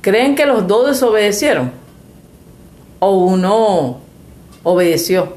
¿Creen 0.02 0.36
que 0.36 0.46
los 0.46 0.68
dos 0.68 0.88
desobedecieron? 0.88 1.72
¿O 3.00 3.12
uno 3.12 4.00
obedeció? 4.64 5.34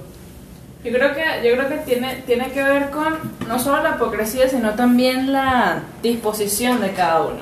Yo 0.85 0.93
creo 0.93 1.15
que, 1.15 1.23
yo 1.49 1.55
creo 1.55 1.69
que 1.69 1.79
tiene, 1.79 2.23
tiene 2.27 2.51
que 2.51 2.63
ver 2.63 2.91
con 2.91 3.19
no 3.47 3.59
solo 3.59 3.83
la 3.83 3.91
hipocresía, 3.91 4.49
sino 4.49 4.75
también 4.75 5.33
la 5.33 5.83
disposición 6.03 6.81
de 6.81 6.93
cada 6.93 7.23
uno. 7.23 7.41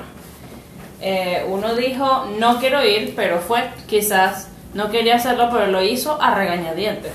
Eh, 1.01 1.43
uno 1.49 1.75
dijo, 1.75 2.27
no 2.37 2.59
quiero 2.59 2.85
ir, 2.85 3.13
pero 3.15 3.39
fue, 3.39 3.63
quizás 3.87 4.47
no 4.75 4.91
quería 4.91 5.15
hacerlo, 5.15 5.49
pero 5.51 5.67
lo 5.67 5.81
hizo 5.81 6.21
a 6.21 6.35
regañadientes. 6.35 7.11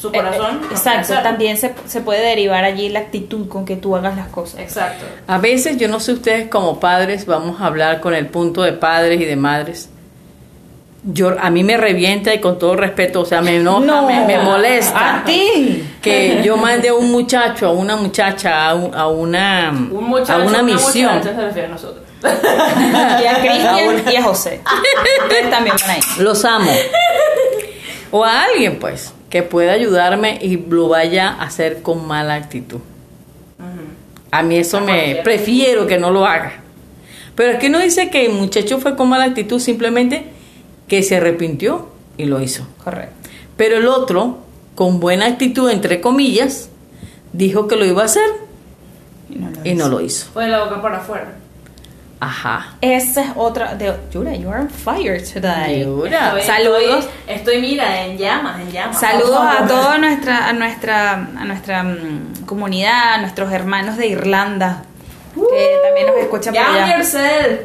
Su 0.00 0.10
corazón. 0.10 0.32
Eh, 0.32 0.40
no 0.52 0.56
eh, 0.56 0.58
quiere 0.60 0.74
exacto, 0.74 1.14
también 1.22 1.56
se, 1.58 1.74
se 1.86 2.00
puede 2.00 2.22
derivar 2.22 2.64
allí 2.64 2.88
la 2.88 3.00
actitud 3.00 3.48
con 3.48 3.64
que 3.64 3.76
tú 3.76 3.94
hagas 3.96 4.16
las 4.16 4.28
cosas. 4.28 4.60
Exacto. 4.60 5.04
A 5.26 5.38
veces, 5.38 5.76
yo 5.76 5.88
no 5.88 6.00
sé 6.00 6.12
ustedes 6.12 6.48
como 6.48 6.80
padres, 6.80 7.26
vamos 7.26 7.60
a 7.60 7.66
hablar 7.66 8.00
con 8.00 8.14
el 8.14 8.26
punto 8.26 8.62
de 8.62 8.72
padres 8.72 9.20
y 9.20 9.24
de 9.24 9.36
madres. 9.36 9.90
Yo, 11.02 11.34
a 11.40 11.48
mí 11.48 11.64
me 11.64 11.78
revienta 11.78 12.34
y 12.34 12.40
con 12.40 12.58
todo 12.58 12.76
respeto, 12.76 13.22
o 13.22 13.24
sea, 13.24 13.40
me 13.40 13.56
enoja, 13.56 14.02
me, 14.02 14.26
me 14.26 14.38
molesta. 14.38 15.20
A 15.20 15.24
ti. 15.24 15.82
Que 16.02 16.42
yo 16.44 16.58
mande 16.58 16.90
a 16.90 16.94
un 16.94 17.10
muchacho, 17.10 17.66
a 17.68 17.72
una 17.72 17.96
muchacha, 17.96 18.68
a, 18.68 18.74
un- 18.74 18.94
a 18.94 19.06
una, 19.08 19.70
Un 19.70 20.04
muchacho, 20.04 20.32
a 20.34 20.44
una 20.44 20.62
misión. 20.62 21.14
muchacha 21.16 21.34
se 21.34 21.40
refiere 21.42 21.68
a 21.68 21.70
nosotros. 21.70 22.04
Y 22.22 22.26
a 23.26 23.34
Cristian 23.40 24.12
y 24.12 24.16
a 24.16 24.22
José. 24.22 24.60
Ustedes 25.22 25.50
también 25.50 25.74
van 25.80 25.90
ahí. 25.90 26.00
Los 26.18 26.44
amo. 26.44 26.70
O 28.10 28.22
a 28.22 28.42
alguien, 28.44 28.78
pues, 28.78 29.14
que 29.30 29.42
pueda 29.44 29.72
ayudarme 29.72 30.38
y 30.42 30.56
lo 30.56 30.88
vaya 30.88 31.28
a 31.28 31.44
hacer 31.44 31.82
con 31.82 32.06
mala 32.06 32.34
actitud. 32.34 32.80
A 34.32 34.42
mí 34.42 34.56
eso 34.56 34.80
me 34.80 35.20
prefiero 35.24 35.86
que 35.86 35.98
no 35.98 36.10
lo 36.10 36.26
haga. 36.26 36.60
Pero 37.36 37.56
aquí 37.56 37.68
no 37.68 37.78
dice 37.78 38.10
que 38.10 38.26
el 38.26 38.32
muchacho 38.32 38.78
fue 38.78 38.96
con 38.96 39.08
mala 39.08 39.24
actitud, 39.24 39.60
simplemente 39.60 40.24
que 40.88 41.02
se 41.02 41.16
arrepintió 41.16 41.88
y 42.18 42.24
lo 42.24 42.40
hizo. 42.40 42.66
Correcto. 42.84 43.14
Pero 43.56 43.78
el 43.78 43.86
otro, 43.86 44.38
con 44.74 45.00
buena 45.00 45.26
actitud, 45.26 45.70
entre 45.70 46.00
comillas, 46.00 46.68
dijo 47.32 47.68
que 47.68 47.76
lo 47.76 47.84
iba 47.84 48.02
a 48.02 48.06
hacer 48.06 48.28
Y 49.30 49.38
no 49.38 49.50
lo 49.50 49.60
y 49.64 49.74
no 49.74 49.88
lo 49.88 50.00
hizo. 50.00 50.26
Fue 50.32 50.44
de 50.44 50.50
la 50.50 50.64
boca 50.64 50.82
para 50.82 50.98
afuera. 50.98 51.36
Ajá. 52.20 52.74
Esa 52.82 53.22
es 53.22 53.28
otra. 53.34 53.74
De, 53.76 53.94
Yura, 54.12 54.34
you 54.34 54.50
are 54.50 54.60
on 54.60 54.68
fire 54.68 55.22
today. 55.22 55.80
Yura. 55.84 56.34
Estoy- 56.38 56.42
Saludos. 56.42 57.04
Estoy, 57.26 57.34
estoy, 57.34 57.60
mira, 57.62 58.04
en 58.04 58.18
llamas, 58.18 58.60
en 58.60 58.70
llamas. 58.70 59.00
Saludos 59.00 59.40
a 59.42 59.66
toda 59.66 59.96
nuestra, 59.98 60.46
a 60.48 60.52
nuestra, 60.52 61.12
a 61.12 61.44
nuestra 61.46 61.82
mm, 61.82 62.44
comunidad, 62.44 63.14
a 63.14 63.18
nuestros 63.22 63.50
hermanos 63.52 63.96
de 63.96 64.08
Irlanda, 64.08 64.82
que 65.34 65.76
también 65.82 66.06
nos 66.08 66.16
escuchan 66.16 66.52
por 66.54 66.62
allá. 66.62 66.96
yourself. 66.98 67.60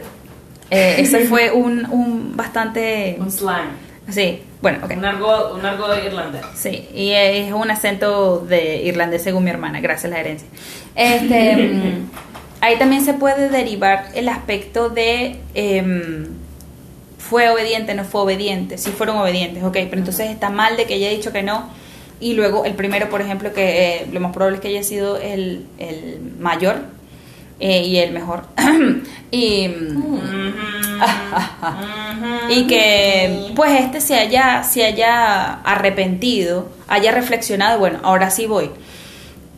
Eh, 0.71 0.95
ese 0.99 1.25
fue 1.25 1.51
un, 1.51 1.85
un 1.91 2.37
bastante, 2.37 3.17
Un 3.19 3.29
slang. 3.31 3.69
sí, 4.09 4.41
bueno, 4.61 4.79
ok. 4.85 4.91
Un 4.97 5.05
argot, 5.05 5.53
un 5.53 5.65
argot 5.65 6.03
irlandés. 6.03 6.41
Sí, 6.55 6.87
y 6.93 7.11
es 7.11 7.51
un 7.51 7.69
acento 7.69 8.39
de 8.39 8.77
irlandés 8.83 9.21
según 9.21 9.43
mi 9.43 9.49
hermana, 9.51 9.81
gracias 9.81 10.05
a 10.05 10.15
la 10.15 10.21
herencia. 10.21 10.47
Este, 10.95 11.97
ahí 12.65 12.77
también 12.79 13.05
se 13.05 13.13
puede 13.13 13.49
derivar 13.49 14.07
el 14.15 14.27
aspecto 14.27 14.89
de 14.89 15.39
em, 15.53 16.25
fue 17.19 17.49
obediente, 17.49 17.93
no 17.93 18.03
fue 18.03 18.21
obediente, 18.21 18.77
si 18.77 18.89
fueron 18.91 19.17
obedientes, 19.17 19.63
ok, 19.63 19.73
pero 19.73 19.97
entonces 19.97 20.31
está 20.31 20.49
mal 20.49 20.75
de 20.75 20.85
que 20.85 20.95
haya 20.95 21.09
dicho 21.09 21.31
que 21.31 21.43
no. 21.43 21.69
Y 22.19 22.33
luego 22.33 22.65
el 22.65 22.73
primero, 22.73 23.09
por 23.09 23.21
ejemplo, 23.21 23.53
que 23.53 23.97
eh, 23.97 24.07
lo 24.11 24.19
más 24.19 24.31
probable 24.31 24.57
es 24.57 24.61
que 24.61 24.69
haya 24.69 24.83
sido 24.83 25.17
el, 25.17 25.65
el 25.77 26.19
mayor 26.39 26.77
eh, 27.59 27.83
y 27.83 27.97
el 27.97 28.13
mejor. 28.13 28.45
y, 29.31 29.67
mm, 29.67 30.53
y 32.49 32.67
que 32.67 33.51
pues 33.55 33.79
este 33.79 34.01
se 34.01 34.15
haya, 34.15 34.63
se 34.63 34.85
haya 34.85 35.61
arrepentido, 35.61 36.69
haya 36.87 37.11
reflexionado, 37.11 37.77
bueno, 37.77 37.99
ahora 38.03 38.31
sí 38.31 38.47
voy. 38.47 38.71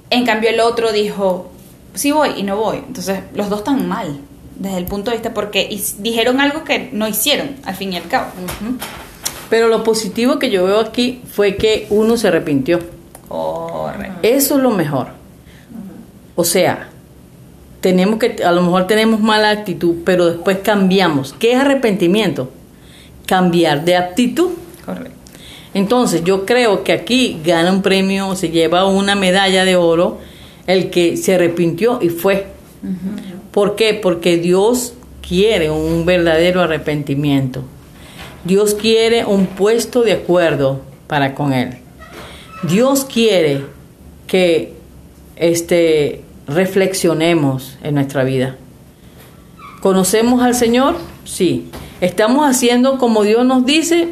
En 0.10 0.26
cambio 0.26 0.50
el 0.50 0.60
otro 0.60 0.92
dijo, 0.92 1.52
sí 1.98 2.12
voy 2.12 2.32
y 2.38 2.44
no 2.44 2.58
voy. 2.58 2.78
Entonces 2.78 3.20
los 3.34 3.50
dos 3.50 3.60
están 3.60 3.88
mal 3.88 4.20
desde 4.56 4.78
el 4.78 4.86
punto 4.86 5.12
de 5.12 5.18
vista 5.18 5.34
porque 5.34 5.70
dijeron 6.00 6.40
algo 6.40 6.64
que 6.64 6.90
no 6.92 7.08
hicieron 7.08 7.56
al 7.64 7.76
fin 7.76 7.94
y 7.94 7.98
al 7.98 8.08
cabo. 8.08 8.28
Pero 9.50 9.68
lo 9.68 9.84
positivo 9.84 10.40
que 10.40 10.50
yo 10.50 10.66
veo 10.66 10.80
aquí 10.80 11.22
fue 11.32 11.56
que 11.56 11.88
uno 11.90 12.18
se 12.18 12.28
arrepintió. 12.28 12.80
Correcto. 13.28 14.20
Eso 14.24 14.58
es 14.58 14.64
lo 14.64 14.72
mejor. 14.72 15.08
O 16.36 16.44
sea, 16.44 16.90
tenemos 17.82 18.20
que, 18.20 18.44
a 18.44 18.52
lo 18.52 18.62
mejor 18.62 18.88
tenemos 18.88 19.20
mala 19.20 19.50
actitud, 19.50 19.96
pero 20.06 20.28
después 20.28 20.60
cambiamos. 20.64 21.34
¿Qué 21.34 21.54
es 21.54 21.60
arrepentimiento? 21.60 22.52
Cambiar 23.26 23.86
de 23.86 23.96
actitud. 23.96 24.52
Correcto. 24.86 25.12
Entonces, 25.74 26.24
yo 26.24 26.46
creo 26.46 26.84
que 26.84 26.94
aquí 26.94 27.40
gana 27.44 27.72
un 27.72 27.82
premio, 27.82 28.36
se 28.36 28.50
lleva 28.50 28.86
una 28.88 29.16
medalla 29.16 29.64
de 29.64 29.76
oro 29.76 30.20
el 30.68 30.90
que 30.90 31.18
se 31.18 31.36
arrepintió 31.36 32.00
y 32.02 32.10
fue. 32.10 32.46
¿Por 33.52 33.76
qué? 33.76 33.94
Porque 33.96 34.38
Dios 34.38 34.94
quiere 35.28 35.72
un 35.72 36.06
verdadero 36.06 36.62
arrepentimiento. 36.62 37.64
Dios 38.44 38.76
quiere 38.76 39.26
un 39.26 39.48
puesto 39.48 40.04
de 40.04 40.14
acuerdo 40.14 40.82
para 41.08 41.34
con 41.34 41.54
Él. 41.54 41.78
Dios 42.64 43.06
quiere 43.06 43.64
que 44.28 44.74
este, 45.36 46.22
reflexionemos 46.48 47.78
en 47.84 47.96
nuestra 47.96 48.24
vida. 48.24 48.56
¿Conocemos 49.82 50.42
al 50.42 50.56
Señor? 50.56 50.98
Sí. 51.26 51.70
¿Estamos 52.02 52.46
haciendo 52.48 52.98
como 52.98 53.24
Dios 53.24 53.46
nos 53.46 53.66
dice? 53.66 54.10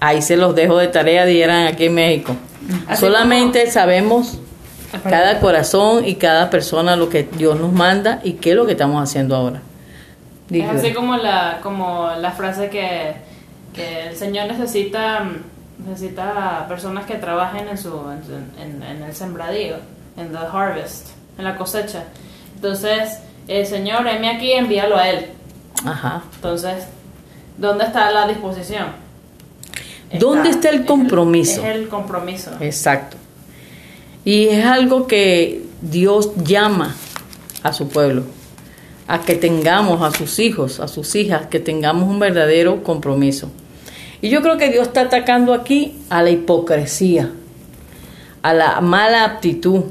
Ahí 0.00 0.22
se 0.22 0.36
los 0.36 0.54
dejo 0.54 0.76
de 0.78 0.88
tarea, 0.88 1.24
dieran 1.24 1.66
aquí 1.66 1.86
en 1.86 1.94
México. 1.94 2.36
Así 2.86 3.00
Solamente 3.00 3.70
sabemos 3.70 4.38
cada 5.02 5.40
corazón 5.40 6.04
y 6.06 6.14
cada 6.16 6.50
persona 6.50 6.96
lo 6.96 7.08
que 7.08 7.24
Dios 7.24 7.58
nos 7.58 7.72
manda 7.72 8.20
y 8.22 8.34
qué 8.34 8.50
es 8.50 8.56
lo 8.56 8.66
que 8.66 8.72
estamos 8.72 9.02
haciendo 9.02 9.34
ahora. 9.36 9.60
Es 10.50 10.68
así 10.68 10.92
como 10.92 11.16
la, 11.16 11.58
como 11.62 12.10
la 12.18 12.30
frase 12.32 12.68
que, 12.68 13.14
que 13.74 14.08
el 14.08 14.16
Señor 14.16 14.46
necesita, 14.46 15.24
necesita 15.86 16.66
personas 16.68 17.06
que 17.06 17.14
trabajen 17.14 17.66
en, 17.68 17.78
su, 17.78 17.88
en, 18.10 18.62
en- 18.62 18.82
en 18.82 19.02
el 19.02 19.14
sembradío, 19.14 19.76
en 20.16 20.30
the 20.32 20.38
harvest, 20.52 21.08
en 21.38 21.44
la 21.44 21.56
cosecha. 21.56 22.04
Entonces, 22.56 23.18
el 23.48 23.66
Señor, 23.66 24.06
heme 24.06 24.28
aquí, 24.28 24.52
envíalo 24.52 24.96
a 24.96 25.08
Él. 25.08 25.26
Ajá. 25.84 26.22
Entonces, 26.36 26.84
¿dónde 27.58 27.84
está 27.84 28.10
la 28.10 28.26
disposición? 28.28 28.86
¿Dónde 30.18 30.50
está 30.50 30.68
el 30.68 30.80
es 30.82 30.86
compromiso? 30.86 31.60
Es 31.62 31.74
el 31.76 31.88
compromiso. 31.88 32.50
Exacto. 32.60 33.16
Y 34.24 34.48
es 34.48 34.64
algo 34.64 35.06
que 35.06 35.62
Dios 35.82 36.30
llama 36.44 36.94
a 37.62 37.72
su 37.72 37.88
pueblo, 37.88 38.24
a 39.06 39.20
que 39.20 39.34
tengamos 39.34 40.02
a 40.02 40.16
sus 40.16 40.38
hijos, 40.38 40.80
a 40.80 40.88
sus 40.88 41.14
hijas, 41.14 41.46
que 41.46 41.60
tengamos 41.60 42.08
un 42.08 42.18
verdadero 42.18 42.82
compromiso. 42.82 43.50
Y 44.22 44.30
yo 44.30 44.40
creo 44.40 44.56
que 44.56 44.70
Dios 44.70 44.86
está 44.88 45.02
atacando 45.02 45.52
aquí 45.52 45.98
a 46.08 46.22
la 46.22 46.30
hipocresía, 46.30 47.30
a 48.42 48.54
la 48.54 48.80
mala 48.80 49.24
aptitud 49.24 49.82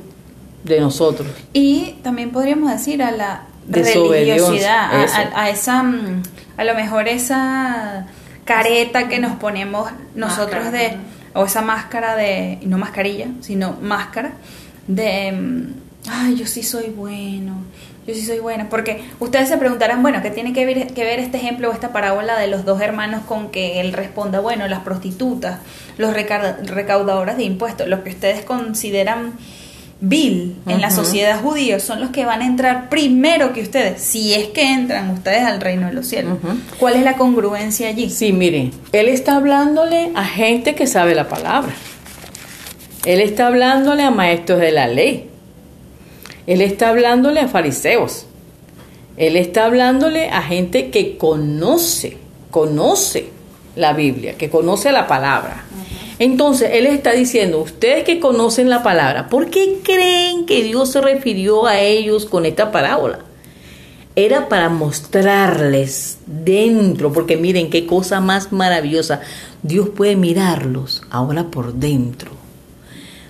de 0.64 0.80
nosotros. 0.80 1.28
Y 1.54 1.96
también 2.04 2.32
podríamos 2.32 2.72
decir 2.72 3.04
a 3.04 3.12
la 3.12 3.44
Desobediencia, 3.68 4.90
religiosidad, 4.90 4.94
a, 5.36 5.40
a- 5.40 5.44
a 5.44 5.50
esa, 5.50 5.84
mm, 5.84 6.24
a 6.58 6.64
lo 6.64 6.74
mejor 6.76 7.08
esa 7.08 8.08
careta 8.46 9.08
que 9.08 9.20
nos 9.20 9.34
ponemos 9.38 9.90
nosotros 10.16 10.72
de, 10.72 10.98
o 11.34 11.46
esa 11.46 11.62
máscara 11.62 12.16
de, 12.16 12.60
no 12.64 12.78
mascarilla, 12.78 13.28
sino 13.42 13.78
máscara, 13.82 14.34
de, 14.88 15.32
mm, 15.32 15.74
ay, 16.10 16.36
yo 16.36 16.46
sí 16.46 16.64
soy 16.64 16.88
bueno, 16.90 17.56
yo 18.06 18.14
sí 18.14 18.26
soy 18.26 18.40
buena. 18.40 18.70
Porque 18.70 19.04
ustedes 19.20 19.48
se 19.50 19.58
preguntarán, 19.58 20.02
bueno, 20.02 20.22
¿qué 20.22 20.30
tiene 20.32 20.54
que 20.54 20.66
ver, 20.66 20.88
que 20.94 21.04
ver 21.04 21.20
este 21.20 21.38
ejemplo 21.38 21.70
o 21.70 21.74
esta 21.74 21.94
parábola 21.94 22.38
de 22.38 22.48
los 22.48 22.66
dos 22.66 22.82
hermanos 22.82 23.22
con 23.26 23.50
que 23.50 23.80
él 23.80 23.94
responda, 23.94 24.40
bueno, 24.42 24.68
las 24.68 24.82
prostitutas, 24.82 25.60
los 25.98 26.14
reca- 26.14 26.58
recaudadoras 26.66 27.38
de 27.38 27.44
impuestos, 27.44 27.88
los 27.88 28.02
que 28.02 28.10
ustedes 28.10 28.44
consideran 28.44 29.34
vil 30.06 30.58
en 30.68 30.82
la 30.82 30.92
sociedad 30.92 31.42
judía, 31.42 31.80
son 31.80 32.02
los 32.02 32.10
que 32.10 32.26
van 32.26 32.42
a 32.42 32.46
entrar 32.46 32.90
primero 32.90 33.54
que 33.54 33.62
ustedes, 33.62 34.02
si 34.02 34.34
es 34.34 34.48
que 34.48 34.74
entran 34.74 35.10
ustedes 35.12 35.44
al 35.44 35.62
reino 35.62 35.88
de 35.88 35.94
los 35.94 36.08
cielos. 36.08 36.40
¿Cuál 36.78 36.96
es 36.96 37.04
la 37.04 37.16
congruencia 37.16 37.88
allí? 37.88 38.10
Sí, 38.10 38.34
miren, 38.34 38.72
él 38.92 39.08
está 39.08 39.38
hablándole 39.38 40.12
a 40.14 40.26
gente 40.26 40.76
que 40.76 40.88
sabe 40.88 41.16
la 41.16 41.30
palabra. 41.30 41.74
Él 43.06 43.22
está 43.22 43.48
hablándole 43.48 44.04
a 44.04 44.12
maestros 44.12 44.60
de 44.60 44.74
la 44.74 44.88
ley. 44.88 45.30
Él 46.48 46.62
está 46.62 46.90
hablándole 46.90 47.40
a 47.40 47.48
fariseos. 47.48 48.26
Él 49.16 49.38
está 49.38 49.66
hablándole 49.66 50.30
a 50.30 50.42
gente 50.42 50.90
que 50.90 51.18
conoce, 51.18 52.18
conoce 52.52 53.30
la 53.78 53.94
Biblia, 53.94 54.34
que 54.38 54.50
conoce 54.50 54.92
la 54.92 55.08
palabra. 55.08 55.64
Entonces, 56.20 56.70
Él 56.74 56.86
está 56.86 57.12
diciendo, 57.12 57.60
ustedes 57.60 58.04
que 58.04 58.20
conocen 58.20 58.70
la 58.70 58.84
palabra, 58.84 59.30
¿por 59.30 59.50
qué 59.50 59.80
creen 59.84 60.46
que 60.46 60.64
Dios 60.64 60.92
se 60.92 61.02
refirió 61.02 61.66
a 61.66 61.80
ellos 61.80 62.26
con 62.26 62.46
esta 62.46 62.72
parábola? 62.72 63.20
Era 64.16 64.48
para 64.48 64.70
mostrarles 64.70 66.20
dentro, 66.28 67.12
porque 67.12 67.36
miren 67.36 67.72
qué 67.72 67.88
cosa 67.88 68.22
más 68.22 68.52
maravillosa. 68.52 69.22
Dios 69.64 69.90
puede 69.90 70.16
mirarlos 70.16 71.02
ahora 71.10 71.46
por 71.46 71.74
dentro. 71.74 72.32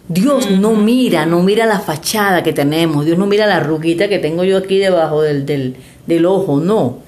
Dios 0.10 0.52
no 0.52 0.74
mira, 0.74 1.26
no 1.26 1.42
mira 1.42 1.66
la 1.66 1.80
fachada 1.80 2.44
que 2.44 2.52
tenemos, 2.52 3.06
Dios 3.06 3.18
no 3.18 3.26
mira 3.26 3.48
la 3.48 3.62
ruguita 3.62 4.10
que 4.10 4.20
tengo 4.20 4.44
yo 4.44 4.58
aquí 4.58 4.78
debajo 4.78 5.22
del, 5.22 5.46
del, 5.46 5.78
del 6.06 6.26
ojo, 6.26 6.60
no. 6.60 7.00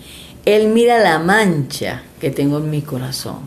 Él 0.45 0.67
mira 0.67 0.99
la 0.99 1.17
mancha 1.19 2.03
que 2.21 2.29
tengo 2.29 2.59
en 2.59 2.69
mi 2.69 2.81
corazón. 2.81 3.39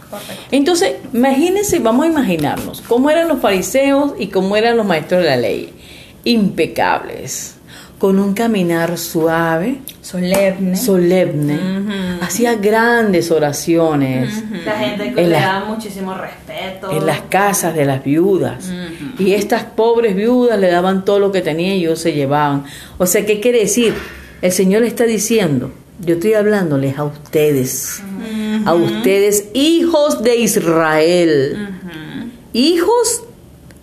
Entonces, 0.50 0.94
imagínense, 1.14 1.78
vamos 1.78 2.06
a 2.06 2.08
imaginarnos 2.08 2.80
cómo 2.82 3.08
eran 3.10 3.28
los 3.28 3.40
fariseos 3.40 4.14
y 4.18 4.26
cómo 4.28 4.56
eran 4.56 4.76
los 4.76 4.84
maestros 4.86 5.22
de 5.22 5.28
la 5.28 5.36
ley. 5.36 5.72
Impecables, 6.24 7.54
con 7.98 8.18
un 8.18 8.32
caminar 8.34 8.96
suave, 8.96 9.78
Solemne. 10.00 10.76
solemne, 10.76 11.58
hacía 12.22 12.54
grandes 12.54 13.30
oraciones 13.30 14.42
La 14.64 14.72
gente 14.78 15.12
que 15.12 15.22
le 15.22 15.28
la- 15.28 15.40
da 15.40 15.64
muchísimo 15.66 16.14
respeto. 16.14 16.90
en 16.90 17.04
las 17.06 17.20
casas 17.22 17.74
de 17.74 17.84
las 17.84 18.02
viudas. 18.02 18.70
Y 19.18 19.34
estas 19.34 19.64
pobres 19.64 20.16
viudas 20.16 20.58
le 20.58 20.70
daban 20.70 21.04
todo 21.04 21.18
lo 21.18 21.30
que 21.32 21.42
tenían 21.42 21.72
y 21.76 21.80
ellos 21.80 22.00
se 22.00 22.12
llevaban. 22.12 22.64
O 22.98 23.06
sea, 23.06 23.26
¿qué 23.26 23.40
quiere 23.40 23.58
decir? 23.60 23.94
El 24.42 24.52
Señor 24.52 24.82
le 24.82 24.88
está 24.88 25.04
diciendo, 25.04 25.70
yo 26.00 26.14
estoy 26.14 26.34
hablándoles 26.34 26.98
a 26.98 27.04
ustedes, 27.04 28.02
a 28.64 28.74
ustedes, 28.74 29.46
hijos 29.54 30.22
de 30.22 30.36
Israel, 30.36 31.68
hijos 32.52 33.22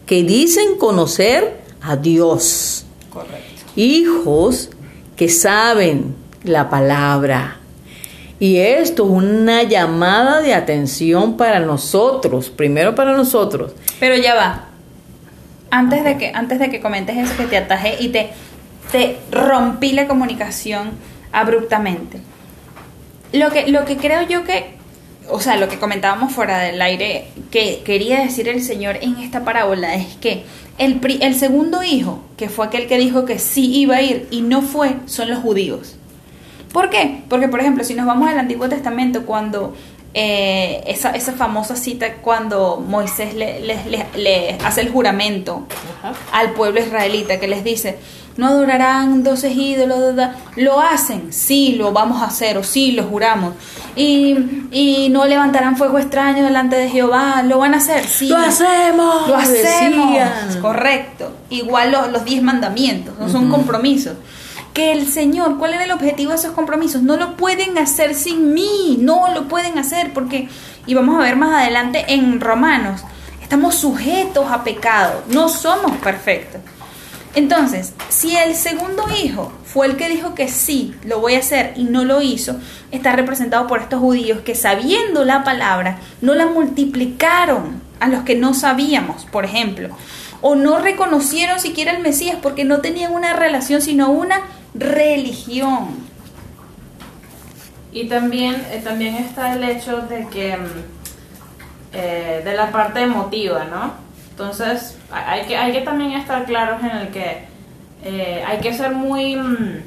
que 0.05 0.23
dicen 0.23 0.77
conocer 0.77 1.59
a 1.81 1.95
Dios, 1.95 2.85
Correcto. 3.09 3.63
hijos 3.75 4.69
que 5.15 5.29
saben 5.29 6.15
la 6.43 6.69
palabra. 6.69 7.59
Y 8.39 8.57
esto 8.57 9.05
es 9.05 9.09
una 9.11 9.63
llamada 9.63 10.41
de 10.41 10.53
atención 10.53 11.37
para 11.37 11.59
nosotros, 11.61 12.49
primero 12.49 12.93
para 12.93 13.15
nosotros. 13.15 13.73
Pero 13.99 14.15
ya 14.17 14.35
va. 14.35 14.65
Antes 15.71 16.03
de 16.03 16.17
que, 16.17 16.31
antes 16.33 16.59
de 16.59 16.69
que 16.69 16.81
comentes 16.81 17.17
eso, 17.17 17.35
que 17.37 17.45
te 17.45 17.57
atajé 17.57 17.95
y 17.99 18.09
te, 18.09 18.29
te 18.91 19.17
rompí 19.31 19.93
la 19.93 20.07
comunicación 20.07 20.91
abruptamente. 21.35 22.19
Lo 23.33 23.51
que, 23.51 23.67
lo 23.67 23.85
que 23.85 23.97
creo 23.97 24.21
yo 24.23 24.43
que, 24.43 24.75
o 25.29 25.39
sea, 25.39 25.57
lo 25.57 25.67
que 25.67 25.77
comentábamos 25.79 26.31
fuera 26.33 26.59
del 26.59 26.81
aire, 26.81 27.27
que 27.51 27.81
quería 27.83 28.21
decir 28.21 28.47
el 28.47 28.61
Señor 28.61 28.97
en 29.01 29.17
esta 29.17 29.43
parábola 29.43 29.95
es 29.95 30.15
que 30.15 30.43
el, 30.77 30.95
pri- 30.99 31.19
el 31.21 31.35
segundo 31.35 31.83
hijo, 31.83 32.21
que 32.37 32.49
fue 32.49 32.67
aquel 32.67 32.87
que 32.87 32.97
dijo 32.97 33.25
que 33.25 33.39
sí 33.39 33.75
iba 33.77 33.97
a 33.97 34.01
ir 34.01 34.27
y 34.31 34.41
no 34.41 34.61
fue, 34.61 34.95
son 35.05 35.29
los 35.29 35.39
judíos. 35.39 35.95
¿Por 36.71 36.89
qué? 36.89 37.21
Porque, 37.29 37.47
por 37.47 37.59
ejemplo, 37.59 37.83
si 37.83 37.93
nos 37.93 38.05
vamos 38.05 38.29
al 38.29 38.37
Antiguo 38.39 38.67
Testamento, 38.69 39.25
cuando 39.25 39.75
eh, 40.13 40.83
esa, 40.87 41.11
esa 41.11 41.33
famosa 41.33 41.75
cita, 41.75 42.15
cuando 42.21 42.77
Moisés 42.85 43.33
le, 43.33 43.59
le- 43.61 43.83
le- 43.85 44.05
le 44.15 44.57
hace 44.63 44.81
el 44.81 44.89
juramento 44.89 45.65
al 46.31 46.51
pueblo 46.51 46.79
israelita, 46.81 47.39
que 47.39 47.47
les 47.47 47.63
dice, 47.63 47.97
no 48.37 48.47
adorarán 48.47 49.23
doce 49.23 49.49
ídolos, 49.51 49.99
da, 49.99 50.11
da", 50.11 50.35
lo 50.57 50.81
hacen, 50.81 51.31
sí, 51.31 51.73
lo 51.77 51.91
vamos 51.93 52.21
a 52.21 52.25
hacer, 52.25 52.57
o 52.57 52.63
sí, 52.63 52.91
lo 52.91 53.03
juramos, 53.03 53.53
y, 53.95 54.35
y 54.71 55.09
no 55.09 55.25
levantarán 55.25 55.77
fuego 55.77 55.97
extraño 55.99 56.43
delante 56.43 56.75
de 56.75 56.89
Jehová, 56.89 57.43
lo 57.43 57.59
van 57.59 57.73
a 57.73 57.77
hacer, 57.77 58.05
sí. 58.05 58.27
¡Lo 58.27 58.37
hacemos! 58.37 59.27
Lo 59.27 59.35
hacemos, 59.37 60.09
decían. 60.11 60.61
correcto. 60.61 61.31
Igual 61.49 61.91
lo- 61.91 62.07
los 62.07 62.25
diez 62.25 62.41
mandamientos, 62.43 63.17
no 63.19 63.29
son 63.29 63.49
compromisos. 63.49 64.13
Que 64.73 64.91
el 64.91 65.07
Señor, 65.07 65.57
¿cuál 65.57 65.73
era 65.73 65.85
el 65.85 65.91
objetivo 65.93 66.31
de 66.31 66.37
esos 66.37 66.51
compromisos? 66.51 67.01
No 67.01 67.15
lo 67.15 67.37
pueden 67.37 67.77
hacer 67.77 68.13
sin 68.13 68.53
mí, 68.53 68.97
no 68.99 69.33
lo 69.33 69.47
pueden 69.47 69.77
hacer 69.77 70.11
porque, 70.11 70.49
y 70.85 70.93
vamos 70.93 71.15
a 71.17 71.19
ver 71.23 71.37
más 71.37 71.61
adelante 71.61 72.03
en 72.09 72.41
Romanos, 72.41 72.99
estamos 73.41 73.75
sujetos 73.75 74.51
a 74.51 74.65
pecado, 74.65 75.21
no 75.29 75.47
somos 75.47 75.93
perfectos. 75.97 76.59
Entonces, 77.35 77.93
si 78.07 78.37
el 78.37 78.55
segundo 78.55 79.05
hijo 79.21 79.51
fue 79.65 79.87
el 79.87 79.97
que 79.97 80.07
dijo 80.07 80.33
que 80.35 80.47
sí, 80.47 80.95
lo 81.03 81.19
voy 81.19 81.35
a 81.35 81.39
hacer 81.39 81.73
y 81.75 81.83
no 81.83 82.05
lo 82.05 82.21
hizo, 82.21 82.57
está 82.91 83.11
representado 83.11 83.67
por 83.67 83.81
estos 83.81 83.99
judíos 83.99 84.39
que 84.39 84.55
sabiendo 84.55 85.25
la 85.25 85.43
palabra, 85.43 85.99
no 86.21 86.33
la 86.33 86.45
multiplicaron 86.45 87.81
a 87.99 88.07
los 88.07 88.23
que 88.23 88.35
no 88.35 88.53
sabíamos, 88.53 89.25
por 89.25 89.43
ejemplo, 89.43 89.89
o 90.41 90.55
no 90.55 90.79
reconocieron 90.79 91.59
siquiera 91.59 91.91
el 91.91 92.01
Mesías 92.01 92.37
porque 92.41 92.63
no 92.63 92.79
tenían 92.79 93.13
una 93.13 93.33
relación, 93.33 93.81
sino 93.81 94.11
una 94.11 94.39
religión. 94.73 95.87
Y 97.91 98.07
también, 98.07 98.55
eh, 98.71 98.81
también 98.81 99.15
está 99.15 99.53
el 99.53 99.63
hecho 99.63 100.01
de 100.01 100.27
que 100.27 100.55
mm, 100.55 100.67
eh, 101.93 102.41
de 102.45 102.53
la 102.53 102.71
parte 102.71 103.01
emotiva, 103.01 103.65
¿no? 103.65 104.04
Entonces 104.35 104.97
hay 105.11 105.45
que, 105.45 105.55
hay 105.55 105.71
que 105.71 105.79
también 105.79 106.11
estar 106.11 106.43
claros 106.43 106.83
en 106.83 106.91
el 106.91 107.07
que 107.07 107.45
eh, 108.03 108.43
hay 108.45 108.57
que 108.57 108.73
ser 108.73 108.91
muy... 108.91 109.37
mm, 109.37 109.83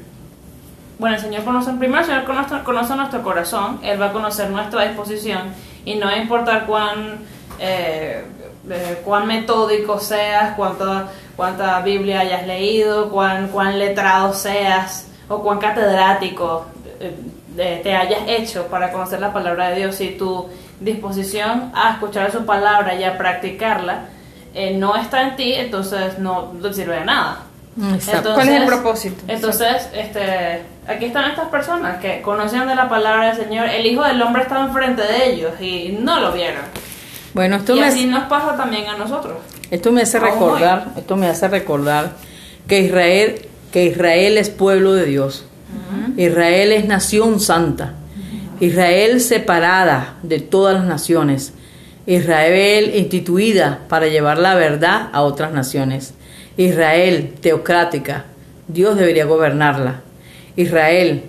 bueno, 0.97 1.15
el 1.17 1.21
Señor 1.21 1.43
conoce, 1.43 1.71
primero 1.73 1.99
el 1.99 2.05
Señor 2.07 2.23
conoce, 2.25 2.55
conoce 2.63 2.95
nuestro 2.95 3.21
corazón, 3.21 3.79
Él 3.83 4.01
va 4.01 4.07
a 4.07 4.11
conocer 4.11 4.49
nuestra 4.49 4.85
disposición 4.85 5.53
y 5.85 5.95
no 5.95 6.07
va 6.07 6.17
importar 6.17 6.65
cuán, 6.65 7.19
eh, 7.59 8.25
eh, 8.67 9.01
cuán 9.05 9.27
metódico 9.27 9.99
seas, 9.99 10.55
cuánta, 10.55 11.09
cuánta 11.35 11.79
Biblia 11.81 12.21
hayas 12.21 12.47
leído, 12.47 13.11
cuán, 13.11 13.49
cuán 13.49 13.77
letrado 13.77 14.33
seas 14.33 15.11
o 15.27 15.43
cuán 15.43 15.59
catedrático 15.59 16.65
eh, 16.99 17.81
te 17.83 17.95
hayas 17.95 18.21
hecho 18.27 18.65
para 18.65 18.91
conocer 18.91 19.19
la 19.19 19.31
palabra 19.31 19.69
de 19.69 19.75
Dios, 19.75 19.95
si 19.95 20.09
tu 20.17 20.49
disposición 20.79 21.71
a 21.75 21.91
escuchar 21.91 22.31
su 22.31 22.47
palabra 22.47 22.95
y 22.95 23.03
a 23.03 23.15
practicarla 23.15 24.05
eh, 24.53 24.75
no 24.77 24.95
está 24.95 25.27
en 25.27 25.35
ti, 25.35 25.53
entonces 25.53 26.19
no, 26.19 26.53
no 26.53 26.67
te 26.69 26.73
sirve 26.73 26.95
de 26.95 27.05
nada. 27.05 27.43
Exacto. 27.93 28.33
¿Cuál 28.33 28.49
es 28.49 28.61
el 28.61 28.65
propósito? 28.65 29.23
Entonces, 29.27 29.89
este, 29.93 30.63
aquí 30.87 31.05
están 31.05 31.29
estas 31.29 31.47
personas 31.49 31.99
que 31.99 32.21
conocían 32.21 32.67
de 32.67 32.75
la 32.75 32.89
palabra 32.89 33.33
del 33.33 33.45
Señor. 33.45 33.67
El 33.67 33.85
Hijo 33.85 34.03
del 34.03 34.21
Hombre 34.21 34.43
estaba 34.43 34.65
enfrente 34.65 35.01
de 35.01 35.31
ellos 35.31 35.51
y 35.61 35.97
no 35.99 36.19
lo 36.19 36.31
vieron. 36.31 36.63
Bueno, 37.33 37.57
esto 37.57 37.75
y 37.75 37.79
me, 37.79 37.85
así 37.85 38.05
nos 38.05 38.23
pasa 38.23 38.57
también 38.57 38.87
a 38.87 38.97
nosotros. 38.97 39.37
esto 39.69 39.91
me 39.91 40.01
hace 40.01 40.17
Aún 40.17 40.27
recordar, 40.27 40.87
esto 40.97 41.15
me 41.15 41.27
hace 41.27 41.47
recordar 41.47 42.13
que 42.67 42.81
Israel, 42.81 43.47
que 43.71 43.85
Israel 43.85 44.37
es 44.37 44.49
pueblo 44.49 44.93
de 44.93 45.05
Dios. 45.05 45.45
Israel 46.17 46.71
es 46.71 46.85
nación 46.85 47.39
santa. 47.39 47.93
Israel 48.59 49.21
separada 49.21 50.15
de 50.23 50.39
todas 50.39 50.75
las 50.75 50.83
naciones. 50.83 51.53
Israel 52.09 52.91
instituida 52.95 53.81
para 53.87 54.07
llevar 54.07 54.39
la 54.39 54.55
verdad 54.55 55.09
a 55.13 55.21
otras 55.21 55.53
naciones. 55.53 56.15
Israel 56.57 57.35
teocrática. 57.39 58.25
Dios 58.67 58.97
debería 58.97 59.25
gobernarla. 59.25 60.01
Israel, 60.55 61.21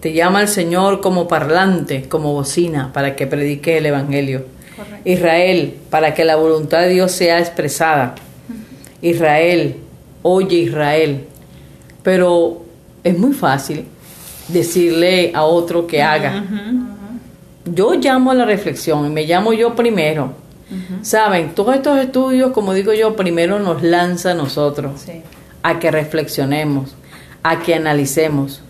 te 0.00 0.12
llama 0.12 0.42
el 0.42 0.48
Señor 0.48 1.00
como 1.00 1.28
parlante, 1.28 2.08
como 2.08 2.32
bocina, 2.32 2.92
para 2.92 3.14
que 3.14 3.28
predique 3.28 3.78
el 3.78 3.86
Evangelio. 3.86 4.44
Correcto. 4.76 5.08
Israel, 5.08 5.74
para 5.88 6.14
que 6.14 6.24
la 6.24 6.34
voluntad 6.34 6.80
de 6.80 6.88
Dios 6.88 7.12
sea 7.12 7.38
expresada. 7.38 8.16
Israel, 9.00 9.76
oye 10.22 10.56
Israel. 10.56 11.26
Pero 12.02 12.64
es 13.04 13.16
muy 13.16 13.34
fácil 13.34 13.84
decirle 14.48 15.30
a 15.32 15.44
otro 15.44 15.86
que 15.86 16.02
haga. 16.02 16.44
Yo 17.74 17.94
llamo 17.94 18.30
a 18.30 18.34
la 18.34 18.44
reflexión 18.44 19.06
y 19.06 19.10
me 19.10 19.24
llamo 19.26 19.52
yo 19.52 19.74
primero. 19.74 20.32
Saben, 21.02 21.54
todos 21.54 21.74
estos 21.74 21.98
estudios, 21.98 22.52
como 22.52 22.74
digo 22.74 22.92
yo, 22.92 23.16
primero 23.16 23.58
nos 23.58 23.82
lanza 23.82 24.32
a 24.32 24.34
nosotros 24.34 25.00
Sí. 25.06 25.22
a 25.62 25.78
que 25.78 25.90
reflexionemos, 25.90 26.94
a 27.42 27.60
que 27.60 27.74
analicemos. 27.74 28.60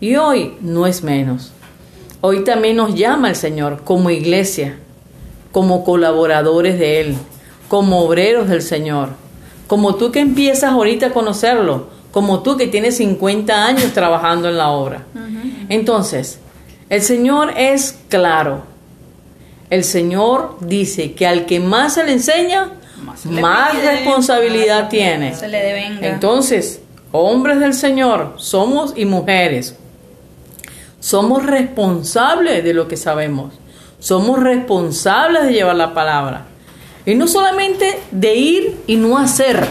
Y 0.00 0.14
hoy 0.16 0.54
no 0.60 0.86
es 0.86 1.02
menos. 1.02 1.50
Hoy 2.20 2.44
también 2.44 2.76
nos 2.76 2.94
llama 2.94 3.28
el 3.28 3.34
Señor 3.36 3.82
como 3.84 4.10
iglesia, 4.10 4.76
como 5.50 5.84
colaboradores 5.84 6.78
de 6.78 7.00
Él, 7.00 7.16
como 7.68 8.00
obreros 8.02 8.48
del 8.48 8.62
Señor, 8.62 9.10
como 9.66 9.96
tú 9.96 10.12
que 10.12 10.20
empiezas 10.20 10.72
ahorita 10.72 11.06
a 11.06 11.12
conocerlo, 11.12 11.88
como 12.12 12.40
tú 12.42 12.56
que 12.56 12.68
tienes 12.68 12.96
50 12.98 13.64
años 13.66 13.92
trabajando 13.92 14.48
en 14.48 14.56
la 14.58 14.68
obra. 14.70 15.02
Entonces, 15.68 16.38
el 16.90 17.02
Señor 17.02 17.52
es 17.56 17.98
claro. 18.08 18.64
El 19.70 19.84
Señor 19.84 20.56
dice 20.60 21.12
que 21.12 21.26
al 21.26 21.46
que 21.46 21.60
más 21.60 21.94
se 21.94 22.04
le 22.04 22.12
enseña, 22.12 22.72
más, 23.24 23.74
responsabilidad 23.82 24.88
tiene. 24.88 25.34
Se 25.34 25.48
le 25.48 25.62
devenga. 25.62 26.06
Entonces, 26.06 26.80
hombres 27.12 27.60
del 27.60 27.74
Señor, 27.74 28.34
somos 28.36 28.94
y 28.96 29.04
mujeres, 29.04 29.76
somos 31.00 31.44
responsables 31.44 32.64
de 32.64 32.74
lo 32.74 32.88
que 32.88 32.96
sabemos. 32.96 33.54
Somos 34.00 34.40
responsables 34.40 35.44
de 35.44 35.52
llevar 35.52 35.76
la 35.76 35.92
palabra. 35.92 36.46
Y 37.04 37.14
no 37.14 37.26
solamente 37.26 37.98
de 38.10 38.34
ir 38.34 38.76
y 38.86 38.96
no 38.96 39.18
hacer, 39.18 39.66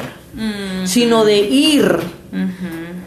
sino 0.85 1.25
de 1.25 1.39
ir. 1.39 1.99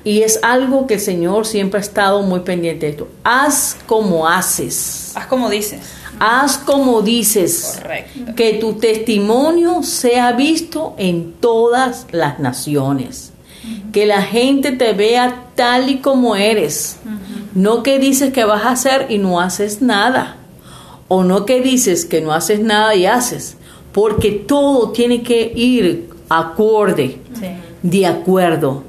Y 0.05 0.23
es 0.23 0.41
algo 0.43 0.87
que 0.87 0.95
el 0.95 1.01
Señor 1.01 1.47
siempre 1.47 1.79
ha 1.79 1.83
estado 1.83 2.23
muy 2.23 2.41
pendiente 2.41 2.87
de 2.87 2.93
esto. 2.93 3.09
Haz 3.25 3.77
como 3.87 4.27
haces. 4.27 5.13
Haz 5.15 5.27
como 5.27 5.51
dices. 5.51 5.81
Haz 6.19 6.59
como 6.59 7.03
dices. 7.03 7.79
Correcto. 7.81 8.35
Que 8.35 8.55
tu 8.55 8.75
testimonio 8.75 9.83
sea 9.83 10.33
visto 10.33 10.95
en 10.99 11.33
todas 11.35 12.07
las 12.13 12.39
naciones. 12.41 13.33
Que 13.93 14.07
la 14.07 14.23
gente 14.23 14.73
te 14.73 14.93
vea 14.95 15.47
tal 15.55 15.91
y 15.91 15.99
como 15.99 16.35
eres. 16.37 16.97
No 17.55 17.83
que 17.83 17.99
dices 17.99 18.33
que 18.33 18.45
vas 18.45 18.65
a 18.65 18.71
hacer 18.71 19.07
y 19.11 19.19
no 19.19 19.41
haces 19.41 19.83
nada. 19.83 20.37
O 21.09 21.25
no 21.25 21.45
que 21.45 21.61
dices 21.61 22.07
que 22.07 22.21
no 22.21 22.33
haces 22.33 22.61
nada 22.61 22.95
y 22.95 23.05
haces. 23.05 23.57
Porque 23.93 24.31
todo 24.31 24.93
tiene 24.93 25.23
que 25.23 25.53
ir 25.55 26.09
acorde, 26.29 27.19
Sí. 27.39 27.47
de 27.83 28.07
acuerdo. 28.07 28.85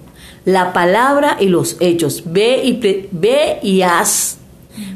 La 0.45 0.73
palabra 0.73 1.37
y 1.39 1.47
los 1.47 1.77
hechos. 1.79 2.23
Ve 2.25 2.61
y, 2.63 2.73
pre- 2.73 3.07
ve 3.11 3.59
y 3.61 3.81
haz. 3.81 4.37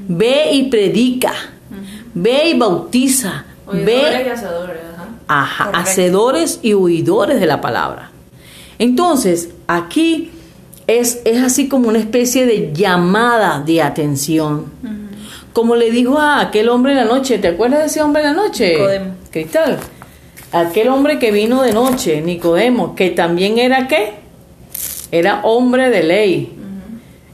Ve 0.07 0.51
y 0.53 0.63
predica. 0.69 1.33
Ve 2.13 2.49
y 2.49 2.57
bautiza. 2.57 3.45
Oidores 3.67 3.85
Ve 3.85 4.23
y 4.25 4.29
hacedores, 4.29 4.77
ajá. 4.93 5.07
Ajá, 5.27 5.69
hacedores 5.73 6.59
y 6.61 6.73
oidores 6.73 7.39
de 7.39 7.45
la 7.47 7.59
palabra. 7.61 8.11
Entonces, 8.79 9.49
aquí 9.67 10.31
es, 10.87 11.21
es 11.25 11.41
así 11.43 11.67
como 11.67 11.89
una 11.89 11.99
especie 11.99 12.45
de 12.45 12.71
llamada 12.73 13.61
de 13.65 13.81
atención. 13.81 14.65
Como 15.53 15.75
le 15.75 15.89
dijo 15.89 16.19
a 16.19 16.41
aquel 16.41 16.69
hombre 16.69 16.91
en 16.91 16.97
la 16.99 17.05
noche, 17.05 17.37
¿te 17.39 17.47
acuerdas 17.49 17.79
de 17.79 17.85
ese 17.87 18.01
hombre 18.01 18.21
en 18.23 18.35
la 18.35 18.41
noche? 18.43 18.73
Nicodemo. 18.73 19.15
Cristal. 19.31 19.79
Aquel 20.51 20.89
hombre 20.89 21.17
que 21.17 21.31
vino 21.31 21.61
de 21.63 21.71
noche, 21.73 22.21
Nicodemo, 22.21 22.95
que 22.95 23.09
también 23.09 23.57
era 23.57 23.87
qué? 23.87 24.13
Era 25.15 25.39
hombre 25.43 25.89
de 25.89 26.03
ley. 26.03 26.51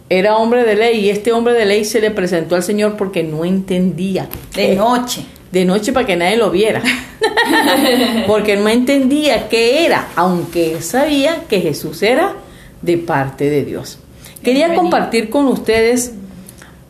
Era 0.09 0.37
hombre 0.37 0.63
de 0.63 0.75
ley 0.75 0.99
y 1.05 1.09
este 1.09 1.31
hombre 1.31 1.53
de 1.53 1.65
ley 1.65 1.83
se 1.85 1.99
le 2.01 2.11
presentó 2.11 2.55
al 2.55 2.61
Señor 2.63 2.95
porque 2.97 3.23
no 3.23 3.43
entendía. 3.45 4.27
De 4.53 4.73
Eh, 4.73 4.75
noche. 4.75 5.25
de 5.51 5.65
noche 5.65 5.91
para 5.91 6.05
que 6.05 6.15
nadie 6.15 6.37
lo 6.37 6.51
viera. 6.51 6.81
Porque 8.27 8.55
no 8.55 8.67
entendía 8.69 9.47
qué 9.49 9.85
era, 9.85 10.07
aunque 10.15 10.73
él 10.73 10.83
sabía 10.83 11.43
que 11.49 11.59
Jesús 11.61 12.01
era 12.03 12.33
de 12.81 12.97
parte 12.97 13.49
de 13.49 13.63
Dios. 13.65 13.99
Quería 14.43 14.67
Bienvenido. 14.67 14.81
compartir 14.83 15.29
con 15.29 15.47
ustedes 15.47 16.13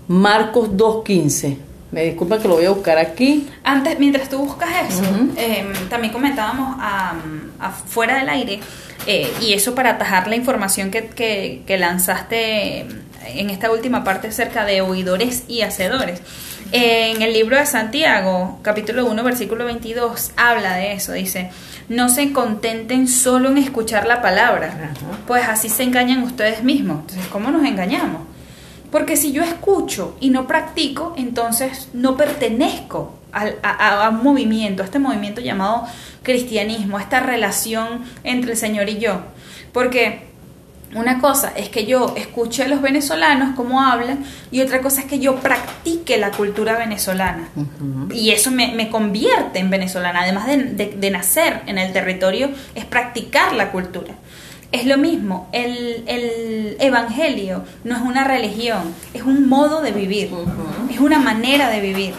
Marcos 0.08 0.70
2.15. 0.72 1.58
Me 1.92 2.04
disculpa 2.06 2.38
que 2.40 2.48
lo 2.48 2.56
voy 2.56 2.66
a 2.66 2.70
buscar 2.72 2.98
aquí. 2.98 3.48
Antes, 3.64 4.00
mientras 4.00 4.30
tú 4.30 4.38
buscas 4.40 4.70
eso, 4.90 5.04
eh, 5.38 5.66
también 5.90 6.14
comentábamos 6.14 6.78
a, 6.80 7.16
a 7.60 7.70
fuera 7.72 8.20
del 8.20 8.30
aire, 8.30 8.60
eh, 9.08 9.32
y 9.42 9.54
eso 9.54 9.76
para 9.76 9.92
atajar 9.92 10.28
la 10.28 10.36
información 10.36 10.92
que, 10.92 11.08
que- 11.08 11.64
que 11.66 11.78
lanzaste 11.78 12.86
en 13.28 13.50
esta 13.50 13.72
última 13.72 14.04
parte 14.04 14.28
acerca 14.28 14.66
de 14.66 14.82
oidores 14.82 15.44
y 15.48 15.62
hacedores. 15.62 16.22
En 16.72 17.22
el 17.22 17.34
libro 17.34 17.58
de 17.58 17.66
Santiago, 17.66 18.60
capítulo 18.62 19.06
1, 19.06 19.24
versículo 19.24 19.66
22, 19.66 20.32
habla 20.38 20.76
de 20.76 20.94
eso. 20.94 21.12
Dice, 21.12 21.50
no 21.90 22.08
se 22.10 22.32
contenten 22.32 23.08
solo 23.10 23.50
en 23.50 23.58
escuchar 23.58 24.08
la 24.08 24.22
palabra, 24.22 24.94
pues 25.28 25.48
así 25.48 25.68
se 25.70 25.84
engañan 25.84 26.24
ustedes 26.24 26.64
mismos. 26.64 27.02
Entonces, 27.02 27.28
¿cómo 27.28 27.52
nos 27.52 27.66
engañamos? 27.66 28.22
Porque 28.90 29.18
si 29.18 29.32
yo 29.34 29.44
escucho 29.44 30.16
y 30.22 30.30
no 30.30 30.48
practico, 30.48 31.14
entonces 31.18 31.90
no 31.94 32.16
pertenezco 32.18 33.16
al- 33.34 33.56
a, 33.64 34.06
a 34.06 34.10
un 34.10 34.24
movimiento, 34.24 34.82
a 34.82 34.86
este 34.86 35.00
movimiento 35.00 35.42
llamado 35.42 35.86
cristianismo, 36.24 37.00
esta 37.00 37.20
relación 37.20 38.04
entre 38.24 38.52
el 38.52 38.58
Señor 38.58 38.90
y 38.90 39.00
yo. 39.00 39.22
Porque 39.74 40.30
una 40.94 41.20
cosa 41.20 41.54
es 41.56 41.70
que 41.70 41.86
yo 41.86 42.14
escuche 42.18 42.64
a 42.64 42.68
los 42.68 42.82
venezolanos 42.82 43.56
cómo 43.56 43.82
hablan 43.82 44.26
y 44.52 44.60
otra 44.62 44.82
cosa 44.82 45.02
es 45.02 45.08
que 45.08 45.20
yo 45.20 45.38
practique 45.38 46.18
la 46.18 46.32
cultura 46.32 46.78
venezolana. 46.78 47.48
Y 48.14 48.32
eso 48.32 48.52
me, 48.52 48.74
me 48.76 48.90
convierte 48.90 49.60
en 49.60 49.70
venezolana, 49.70 50.22
además 50.24 50.48
de, 50.48 50.58
de- 50.58 50.96
de 50.98 51.12
nacer 51.12 51.62
en 51.66 51.78
el 51.78 51.94
territorio, 51.94 52.50
es 52.76 52.86
practicar 52.86 53.54
la 53.54 53.72
cultura. 53.72 54.14
Es 54.74 54.86
lo 54.86 54.98
mismo, 54.98 55.50
el, 55.52 56.04
el 56.08 56.78
evangelio 56.80 57.64
no 57.84 57.96
es 57.98 58.02
una 58.02 58.24
religión, 58.24 58.94
es 59.14 59.22
un 59.24 59.50
modo 59.50 59.82
de 59.82 59.92
vivir, 59.92 60.30
es 60.90 61.00
una 61.00 61.20
manera 61.20 61.70
de 61.70 61.82
vivir. 61.82 62.14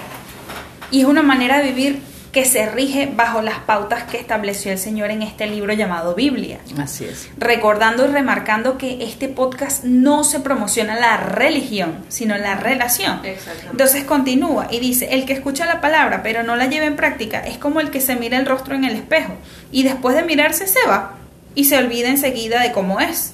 Y 0.91 1.01
es 1.01 1.07
una 1.07 1.23
manera 1.23 1.59
de 1.59 1.65
vivir 1.73 2.01
que 2.33 2.47
se 2.47 2.65
rige 2.67 3.13
bajo 3.15 3.43
las 3.43 3.59
pautas 3.59 4.05
que 4.05 4.17
estableció 4.17 4.73
el 4.73 4.79
Señor 4.79 5.11
en 5.11 5.21
este 5.21 5.47
libro 5.47 5.75
llamado 5.75 6.15
Biblia 6.15 6.61
Así 6.79 7.05
es. 7.05 7.29
recordando 7.37 8.07
y 8.07 8.09
remarcando 8.09 8.79
que 8.79 9.05
este 9.05 9.29
podcast 9.29 9.85
no 9.85 10.25
se 10.25 10.41
promociona 10.41 10.99
la 10.99 11.19
religión, 11.19 12.05
sino 12.09 12.37
la 12.39 12.55
relación. 12.55 13.21
Exactamente. 13.25 13.71
Entonces 13.71 14.05
continúa 14.05 14.69
y 14.71 14.81
dice, 14.81 15.09
el 15.13 15.27
que 15.27 15.35
escucha 15.35 15.67
la 15.67 15.83
palabra 15.83 16.23
pero 16.23 16.43
no 16.43 16.57
la 16.57 16.67
lleva 16.67 16.87
en 16.87 16.97
práctica 16.97 17.41
es 17.41 17.59
como 17.59 17.81
el 17.81 17.91
que 17.91 18.01
se 18.01 18.17
mira 18.17 18.39
el 18.39 18.47
rostro 18.47 18.75
en 18.75 18.85
el 18.85 18.97
espejo 18.97 19.35
y 19.71 19.83
después 19.83 20.17
de 20.17 20.23
mirarse 20.23 20.67
se 20.67 20.81
va 20.89 21.17
y 21.55 21.65
se 21.65 21.77
olvida 21.77 22.09
enseguida 22.09 22.63
de 22.63 22.73
cómo 22.73 22.99
es. 22.99 23.33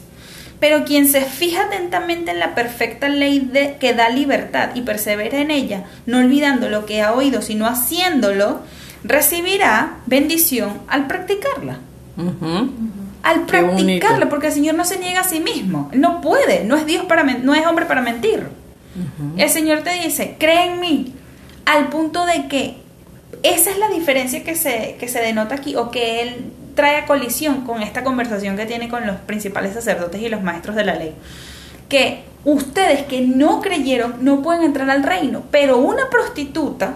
Pero 0.59 0.85
quien 0.85 1.07
se 1.07 1.21
fija 1.21 1.67
atentamente 1.67 2.33
en 2.33 2.41
la 2.41 2.57
perfecta 2.57 3.09
ley 3.09 3.39
de, 3.39 3.77
que 3.79 3.95
da 3.95 4.09
libertad 4.09 4.71
y 4.75 4.81
persevera 4.81 5.39
en 5.39 5.53
ella, 5.53 5.85
no 6.07 6.19
olvidando 6.19 6.69
lo 6.69 6.85
que 6.85 7.01
ha 7.01 7.13
oído, 7.13 7.43
sino 7.43 7.69
haciéndolo, 7.69 8.63
recibirá 9.05 9.97
bendición 10.07 10.79
al 10.89 11.07
practicarla 11.07 11.79
Ujú. 12.17 12.71
al 13.23 13.47
Qué 13.47 13.61
bonito. 13.63 13.77
practicarla, 13.85 14.29
porque 14.29 14.49
el 14.49 14.53
Señor 14.53 14.75
no 14.75 14.85
se 14.85 14.99
niega 14.99 15.21
a 15.21 15.25
sí 15.25 15.41
mismo. 15.41 15.91
No 15.93 16.21
puede, 16.21 16.65
no 16.65 16.77
es 16.77 16.87
Dios 16.87 17.05
para 17.05 17.23
no 17.23 17.55
es 17.55 17.67
hombre 17.67 17.87
para 17.87 18.01
mentir. 18.01 18.49
El 19.37 19.49
Señor 19.49 19.83
te 19.83 19.91
dice, 20.03 20.35
cree 20.41 20.67
en 20.73 20.81
mí, 20.81 21.15
al 21.67 21.89
punto 21.89 22.27
de 22.27 22.49
que 22.49 22.79
esa 23.45 23.71
es 23.71 23.79
la 23.79 23.89
diferencia 23.89 24.43
que 24.43 24.57
se, 24.57 24.97
que 24.99 25.07
se 25.07 25.21
denota 25.21 25.55
aquí, 25.55 25.77
o 25.77 25.91
que 25.93 26.23
Él 26.23 26.53
trae 26.75 26.97
a 26.97 27.07
colisión 27.07 27.63
con 27.65 27.83
esta 27.83 28.03
conversación 28.03 28.57
que 28.57 28.67
tiene 28.67 28.89
con 28.89 29.07
los 29.07 29.17
principales 29.17 29.75
sacerdotes 29.75 30.21
y 30.21 30.29
los 30.29 30.43
maestros 30.43 30.75
de 30.75 30.85
la 30.85 30.95
ley. 30.97 31.13
Que 31.89 32.25
ustedes 32.45 33.03
que 33.03 33.21
no 33.21 33.61
creyeron 33.61 34.17
no 34.21 34.43
pueden 34.43 34.63
entrar 34.63 34.91
al 34.91 35.03
reino, 35.05 35.43
pero 35.53 35.79
una 35.79 36.09
prostituta, 36.11 36.95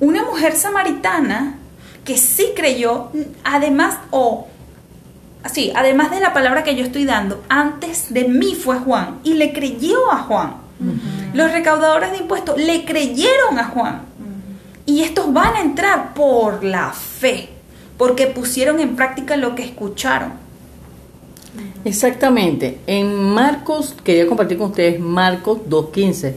una 0.00 0.24
mujer 0.24 0.56
samaritana 0.56 1.58
que 2.04 2.16
sí 2.16 2.52
creyó, 2.56 3.10
además, 3.44 3.98
o 4.10 4.48
Sí, 5.52 5.72
además 5.74 6.10
de 6.10 6.20
la 6.20 6.34
palabra 6.34 6.64
que 6.64 6.76
yo 6.76 6.84
estoy 6.84 7.04
dando, 7.04 7.42
antes 7.48 8.12
de 8.12 8.28
mí 8.28 8.54
fue 8.54 8.78
Juan 8.78 9.20
y 9.24 9.34
le 9.34 9.52
creyó 9.52 10.12
a 10.12 10.18
Juan. 10.18 10.56
Los 11.32 11.52
recaudadores 11.52 12.12
de 12.12 12.18
impuestos 12.18 12.58
le 12.58 12.84
creyeron 12.84 13.58
a 13.58 13.64
Juan. 13.64 14.02
Y 14.86 15.02
estos 15.02 15.32
van 15.32 15.56
a 15.56 15.60
entrar 15.60 16.14
por 16.14 16.64
la 16.64 16.92
fe, 16.92 17.48
porque 17.96 18.26
pusieron 18.26 18.80
en 18.80 18.96
práctica 18.96 19.36
lo 19.36 19.54
que 19.54 19.64
escucharon. 19.64 20.32
Exactamente. 21.84 22.78
En 22.86 23.14
Marcos, 23.14 23.94
quería 24.04 24.26
compartir 24.26 24.58
con 24.58 24.70
ustedes 24.70 25.00
Marcos 25.00 25.60
2.15. 25.68 26.34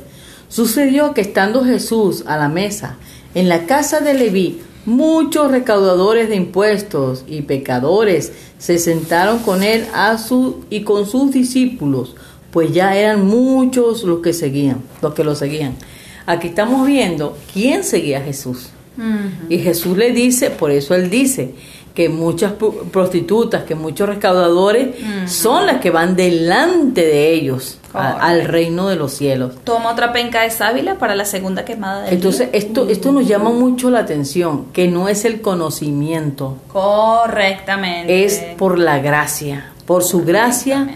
Sucedió 0.48 1.14
que 1.14 1.22
estando 1.22 1.66
Jesús 1.66 2.24
a 2.28 2.38
la 2.38 2.48
mesa 2.48 2.98
en 3.36 3.50
la 3.50 3.66
casa 3.66 4.00
de 4.00 4.14
Leví, 4.14 4.62
muchos 4.86 5.52
recaudadores 5.52 6.30
de 6.30 6.36
impuestos 6.36 7.24
y 7.28 7.42
pecadores 7.44 8.32
se 8.58 8.78
sentaron 8.78 9.40
con 9.40 9.64
él 9.64 9.86
a 9.94 10.18
su, 10.18 10.66
y 10.70 10.82
con 10.82 11.06
sus 11.06 11.32
discípulos, 11.32 12.16
pues 12.52 12.72
ya 12.72 12.96
eran 12.96 13.26
muchos 13.26 14.04
los 14.04 14.20
que 14.20 14.34
seguían, 14.34 14.82
los 15.02 15.14
que 15.14 15.24
lo 15.24 15.36
seguían. 15.36 15.76
Aquí 16.26 16.50
estamos 16.50 16.86
viendo 16.88 17.38
quién 17.52 17.84
seguía 17.84 18.20
a 18.20 18.22
Jesús. 18.22 18.70
Y 19.50 19.58
Jesús 19.58 19.98
le 19.98 20.12
dice, 20.12 20.52
por 20.52 20.70
eso 20.70 20.94
él 20.94 21.10
dice, 21.10 21.56
que 21.96 22.10
muchas 22.10 22.54
prostitutas, 22.92 23.64
que 23.64 23.76
muchos 23.76 24.08
recaudadores 24.08 24.96
son 25.26 25.66
las 25.66 25.80
que 25.80 25.90
van 25.90 26.16
delante 26.16 27.02
de 27.02 27.34
ellos 27.34 27.80
al 27.94 28.46
reino 28.46 28.88
de 28.88 28.96
los 28.96 29.14
cielos. 29.14 29.54
Toma 29.64 29.92
otra 29.92 30.14
penca 30.14 30.42
de 30.42 30.50
sábila 30.50 30.96
para 30.96 31.16
la 31.16 31.26
segunda 31.26 31.66
quemada 31.66 32.04
del 32.04 32.16
Entonces, 32.16 32.50
esto 32.54 32.90
esto 32.90 33.12
nos 33.12 33.28
llama 33.28 33.50
mucho 33.50 33.90
la 33.90 34.00
atención, 34.00 34.66
que 34.74 34.88
no 34.88 35.10
es 35.10 35.26
el 35.26 35.42
conocimiento. 35.42 36.58
Correctamente. 36.72 38.26
Es 38.26 38.40
por 38.58 38.80
la 38.80 39.00
gracia. 39.00 39.72
Por 39.86 40.04
su 40.04 40.24
gracia 40.24 40.88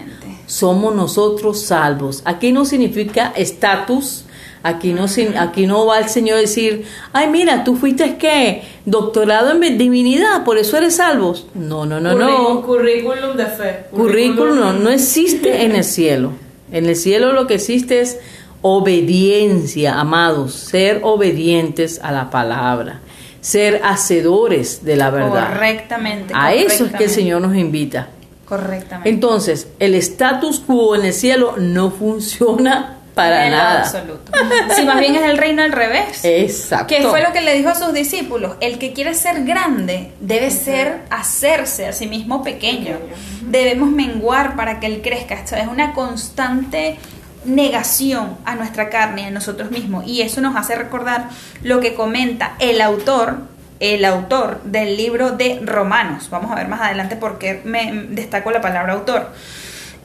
somos 0.46 0.94
nosotros 0.94 1.62
salvos. 1.62 2.22
Aquí 2.24 2.52
no 2.52 2.64
significa 2.64 3.32
estatus, 3.36 4.24
Aquí 4.62 4.92
no, 4.92 5.06
aquí 5.38 5.66
no 5.66 5.86
va 5.86 6.00
el 6.00 6.08
Señor 6.08 6.38
a 6.38 6.40
decir, 6.40 6.84
ay, 7.12 7.28
mira, 7.28 7.62
tú 7.62 7.76
fuiste 7.76 8.16
que 8.16 8.62
doctorado 8.84 9.52
en 9.52 9.78
divinidad, 9.78 10.44
por 10.44 10.58
eso 10.58 10.76
eres 10.76 10.96
salvo. 10.96 11.34
No, 11.54 11.86
no, 11.86 12.00
no, 12.00 12.14
no. 12.14 12.62
Currículum 12.62 13.36
de 13.36 13.46
fe. 13.46 13.84
Currículum 13.92 14.58
no, 14.58 14.72
no 14.72 14.90
existe 14.90 15.64
en 15.64 15.76
el 15.76 15.84
cielo. 15.84 16.32
En 16.72 16.86
el 16.86 16.96
cielo 16.96 17.32
lo 17.32 17.46
que 17.46 17.54
existe 17.54 18.00
es 18.00 18.18
obediencia, 18.62 20.00
amados, 20.00 20.54
ser 20.54 21.00
obedientes 21.02 22.00
a 22.02 22.12
la 22.12 22.30
palabra, 22.30 23.00
ser 23.40 23.80
hacedores 23.84 24.84
de 24.84 24.96
la 24.96 25.10
verdad. 25.10 25.48
Correctamente. 25.52 26.34
A 26.36 26.52
eso 26.52 26.86
es 26.86 26.92
que 26.92 27.04
el 27.04 27.10
Señor 27.10 27.40
nos 27.42 27.56
invita. 27.56 28.08
Correctamente. 28.44 29.08
Entonces, 29.08 29.68
el 29.78 29.94
status 29.94 30.60
quo 30.60 30.96
en 30.96 31.04
el 31.04 31.12
cielo 31.12 31.54
no 31.58 31.90
funciona 31.98 32.97
para 33.18 33.50
nada. 33.50 33.80
absoluto. 33.80 34.32
Si 34.76 34.84
más 34.84 35.00
bien 35.00 35.16
es 35.16 35.22
el 35.22 35.38
reino 35.38 35.62
al 35.62 35.72
revés. 35.72 36.24
Exacto. 36.24 36.86
Que 36.86 37.02
fue 37.02 37.22
lo 37.22 37.32
que 37.32 37.40
le 37.40 37.54
dijo 37.54 37.68
a 37.68 37.74
sus 37.74 37.92
discípulos. 37.92 38.56
El 38.60 38.78
que 38.78 38.92
quiere 38.92 39.14
ser 39.14 39.44
grande 39.44 40.12
debe 40.20 40.50
ser 40.50 41.02
hacerse 41.10 41.86
a 41.86 41.92
sí 41.92 42.06
mismo 42.06 42.42
pequeño. 42.42 42.96
Debemos 43.42 43.90
menguar 43.90 44.54
para 44.56 44.78
que 44.78 44.86
él 44.86 45.00
crezca. 45.02 45.34
Esto 45.34 45.56
es 45.56 45.66
una 45.66 45.92
constante 45.94 46.98
negación 47.44 48.36
a 48.44 48.54
nuestra 48.54 48.88
carne, 48.88 49.26
a 49.26 49.30
nosotros 49.30 49.70
mismos. 49.70 50.06
Y 50.06 50.22
eso 50.22 50.40
nos 50.40 50.56
hace 50.56 50.76
recordar 50.76 51.28
lo 51.62 51.80
que 51.80 51.94
comenta 51.94 52.54
el 52.60 52.80
autor, 52.80 53.38
el 53.80 54.04
autor 54.04 54.62
del 54.62 54.96
libro 54.96 55.32
de 55.32 55.60
Romanos. 55.64 56.28
Vamos 56.30 56.52
a 56.52 56.54
ver 56.54 56.68
más 56.68 56.80
adelante 56.80 57.16
por 57.16 57.38
qué 57.38 57.62
me 57.64 57.92
destaco 58.10 58.50
la 58.50 58.60
palabra 58.60 58.92
autor. 58.92 59.32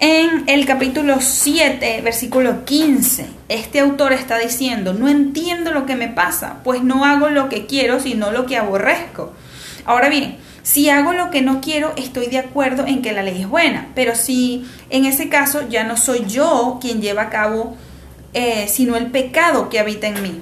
En 0.05 0.43
el 0.47 0.65
capítulo 0.65 1.21
7, 1.21 2.01
versículo 2.03 2.65
15, 2.65 3.25
este 3.47 3.79
autor 3.79 4.11
está 4.11 4.37
diciendo, 4.37 4.93
no 4.93 5.07
entiendo 5.07 5.71
lo 5.71 5.85
que 5.85 5.95
me 5.95 6.09
pasa, 6.09 6.57
pues 6.65 6.83
no 6.83 7.05
hago 7.05 7.29
lo 7.29 7.47
que 7.47 7.67
quiero, 7.67 8.01
sino 8.01 8.29
lo 8.29 8.45
que 8.45 8.57
aborrezco. 8.57 9.31
Ahora 9.85 10.09
bien, 10.09 10.35
si 10.61 10.89
hago 10.89 11.13
lo 11.13 11.31
que 11.31 11.41
no 11.41 11.61
quiero, 11.61 11.93
estoy 11.95 12.27
de 12.27 12.39
acuerdo 12.39 12.85
en 12.85 13.01
que 13.01 13.13
la 13.13 13.23
ley 13.23 13.43
es 13.43 13.47
buena, 13.47 13.91
pero 13.95 14.13
si 14.13 14.67
en 14.89 15.05
ese 15.05 15.29
caso 15.29 15.69
ya 15.69 15.85
no 15.85 15.95
soy 15.95 16.25
yo 16.27 16.79
quien 16.81 17.01
lleva 17.01 17.21
a 17.21 17.29
cabo, 17.29 17.77
eh, 18.33 18.67
sino 18.67 18.97
el 18.97 19.05
pecado 19.05 19.69
que 19.69 19.79
habita 19.79 20.07
en 20.07 20.21
mí. 20.21 20.41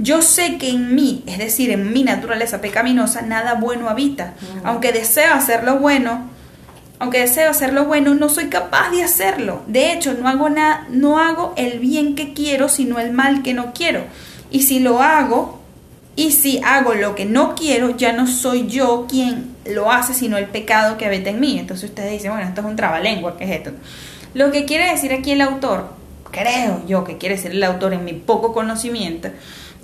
Yo 0.00 0.20
sé 0.20 0.58
que 0.58 0.68
en 0.68 0.96
mí, 0.96 1.22
es 1.28 1.38
decir, 1.38 1.70
en 1.70 1.92
mi 1.92 2.02
naturaleza 2.02 2.60
pecaminosa, 2.60 3.22
nada 3.22 3.54
bueno 3.54 3.88
habita. 3.88 4.34
Aunque 4.64 4.90
deseo 4.90 5.32
hacer 5.32 5.62
lo 5.62 5.78
bueno, 5.78 6.29
aunque 7.00 7.20
deseo 7.20 7.50
hacer 7.50 7.72
lo 7.72 7.86
bueno, 7.86 8.14
no 8.14 8.28
soy 8.28 8.48
capaz 8.48 8.90
de 8.90 9.02
hacerlo. 9.02 9.62
De 9.66 9.92
hecho, 9.92 10.12
no 10.12 10.28
hago 10.28 10.50
nada, 10.50 10.86
no 10.90 11.18
hago 11.18 11.54
el 11.56 11.78
bien 11.78 12.14
que 12.14 12.34
quiero, 12.34 12.68
sino 12.68 13.00
el 13.00 13.10
mal 13.10 13.42
que 13.42 13.54
no 13.54 13.72
quiero. 13.72 14.04
Y 14.50 14.62
si 14.64 14.80
lo 14.80 15.00
hago, 15.00 15.60
y 16.14 16.32
si 16.32 16.60
hago 16.62 16.92
lo 16.92 17.14
que 17.14 17.24
no 17.24 17.54
quiero, 17.54 17.96
ya 17.96 18.12
no 18.12 18.26
soy 18.26 18.66
yo 18.66 19.06
quien 19.08 19.56
lo 19.64 19.90
hace, 19.90 20.12
sino 20.12 20.36
el 20.36 20.44
pecado 20.44 20.98
que 20.98 21.06
habita 21.06 21.30
en 21.30 21.40
mí. 21.40 21.58
Entonces 21.58 21.88
ustedes 21.88 22.12
dicen, 22.12 22.32
bueno, 22.32 22.46
esto 22.46 22.60
es 22.60 22.66
un 22.66 22.76
trabalengua, 22.76 23.38
¿qué 23.38 23.44
es 23.44 23.50
esto? 23.50 23.70
Lo 24.34 24.52
que 24.52 24.66
quiere 24.66 24.90
decir 24.90 25.14
aquí 25.14 25.30
el 25.30 25.40
autor, 25.40 25.94
creo 26.30 26.82
yo 26.86 27.04
que 27.04 27.16
quiere 27.16 27.36
decir 27.36 27.52
el 27.52 27.62
autor 27.64 27.94
en 27.94 28.04
mi 28.04 28.12
poco 28.12 28.52
conocimiento, 28.52 29.30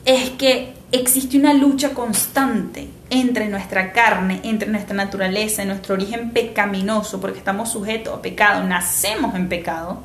es 0.05 0.29
que 0.31 0.75
existe 0.93 1.39
una 1.39 1.55
lucha 1.55 1.95
constante 1.95 2.89
entre 3.11 3.49
nuestra 3.49 3.93
carne, 3.93 4.41
entre 4.43 4.69
nuestra 4.69 4.97
naturaleza, 4.97 5.65
nuestro 5.65 5.95
origen 5.95 6.31
pecaminoso, 6.31 7.21
porque 7.21 7.39
estamos 7.39 7.71
sujetos 7.71 8.19
a 8.19 8.23
pecado, 8.23 8.65
nacemos 8.65 9.35
en 9.35 9.49
pecado, 9.49 10.01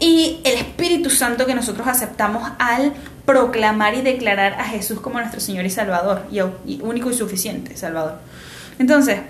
y 0.00 0.40
el 0.44 0.54
Espíritu 0.58 1.10
Santo 1.10 1.46
que 1.46 1.54
nosotros 1.54 1.86
aceptamos 1.86 2.50
al 2.58 2.92
proclamar 3.24 3.94
y 3.94 4.02
declarar 4.02 4.54
a 4.54 4.64
Jesús 4.64 5.00
como 5.00 5.18
nuestro 5.18 5.40
Señor 5.40 5.66
y 5.66 5.70
Salvador, 5.70 6.24
y 6.30 6.80
único 6.80 7.10
y 7.10 7.14
suficiente 7.14 7.76
Salvador. 7.76 8.18
Entonces, 8.78 9.20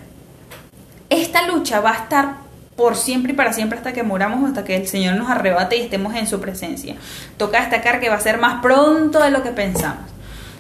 esta 1.11 1.47
lucha 1.47 1.81
va 1.81 1.93
a 1.93 1.97
estar 1.97 2.49
por 2.77 2.97
siempre 2.97 3.33
y 3.33 3.35
para 3.35 3.53
siempre 3.53 3.79
hasta 3.79 3.93
que 3.93 4.03
moramos, 4.03 4.49
hasta 4.49 4.63
que 4.63 4.77
el 4.77 4.87
Señor 4.87 5.17
nos 5.17 5.29
arrebate 5.29 5.77
y 5.77 5.81
estemos 5.81 6.15
en 6.15 6.27
su 6.27 6.41
presencia. 6.41 6.95
Toca 7.37 7.61
destacar 7.61 7.99
que 7.99 8.09
va 8.09 8.15
a 8.15 8.21
ser 8.21 8.39
más 8.39 8.63
pronto 8.63 9.21
de 9.21 9.31
lo 9.31 9.43
que 9.43 9.51
pensamos. 9.51 10.05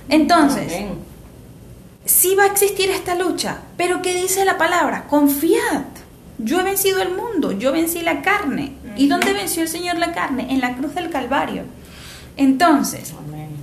Entonces, 0.08 0.72
sí 2.08 2.34
va 2.34 2.44
a 2.44 2.46
existir 2.46 2.90
esta 2.90 3.14
lucha, 3.14 3.58
pero 3.76 4.00
¿qué 4.00 4.14
dice 4.14 4.44
la 4.46 4.56
palabra? 4.56 5.04
Confiad. 5.08 5.84
Yo 6.38 6.60
he 6.60 6.62
vencido 6.62 7.02
el 7.02 7.14
mundo, 7.14 7.52
yo 7.52 7.70
vencí 7.70 8.00
la 8.00 8.22
carne. 8.22 8.72
¿Y 8.96 9.08
dónde 9.08 9.32
venció 9.32 9.62
el 9.62 9.68
Señor 9.68 9.98
la 9.98 10.12
carne? 10.12 10.46
En 10.50 10.60
la 10.60 10.74
cruz 10.74 10.94
del 10.94 11.10
Calvario. 11.10 11.64
Entonces, 12.36 13.12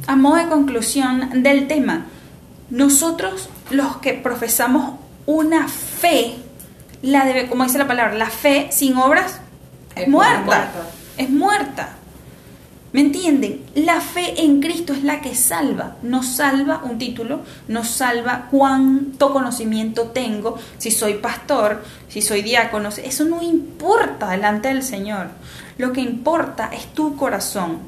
a 0.06 0.16
modo 0.16 0.36
de 0.36 0.48
conclusión 0.48 1.42
del 1.42 1.68
tema, 1.68 2.06
nosotros 2.70 3.50
los 3.72 3.98
que 3.98 4.14
profesamos 4.14 5.00
una 5.26 5.68
fe, 5.68 6.36
la 7.02 7.26
debe, 7.26 7.48
como 7.48 7.64
dice 7.64 7.80
la 7.80 7.88
palabra, 7.88 8.14
la 8.14 8.30
fe 8.30 8.68
sin 8.72 8.96
obras 8.98 9.40
es, 9.96 10.08
muerta. 10.08 10.70
Es 11.18 11.30
muerta. 11.30 11.90
¿Me 12.96 13.02
entienden? 13.02 13.62
La 13.76 14.00
fe 14.00 14.42
en 14.42 14.62
Cristo 14.62 14.94
es 14.94 15.04
la 15.04 15.20
que 15.20 15.36
salva. 15.36 15.98
Nos 16.02 16.28
salva 16.28 16.82
un 16.86 16.98
título, 16.98 17.42
nos 17.68 17.90
salva 17.90 18.48
cuánto 18.50 19.34
conocimiento 19.34 20.04
tengo, 20.14 20.58
si 20.78 20.92
soy 20.92 21.16
pastor, 21.16 21.84
si 22.08 22.22
soy 22.22 22.42
diácono. 22.42 22.88
Eso 22.88 23.26
no 23.26 23.42
importa 23.42 24.30
delante 24.30 24.70
del 24.70 24.82
Señor. 24.82 25.28
Lo 25.78 25.92
que 25.92 26.00
importa 26.00 26.70
es 26.72 26.86
tu 26.94 27.18
corazón. 27.18 27.80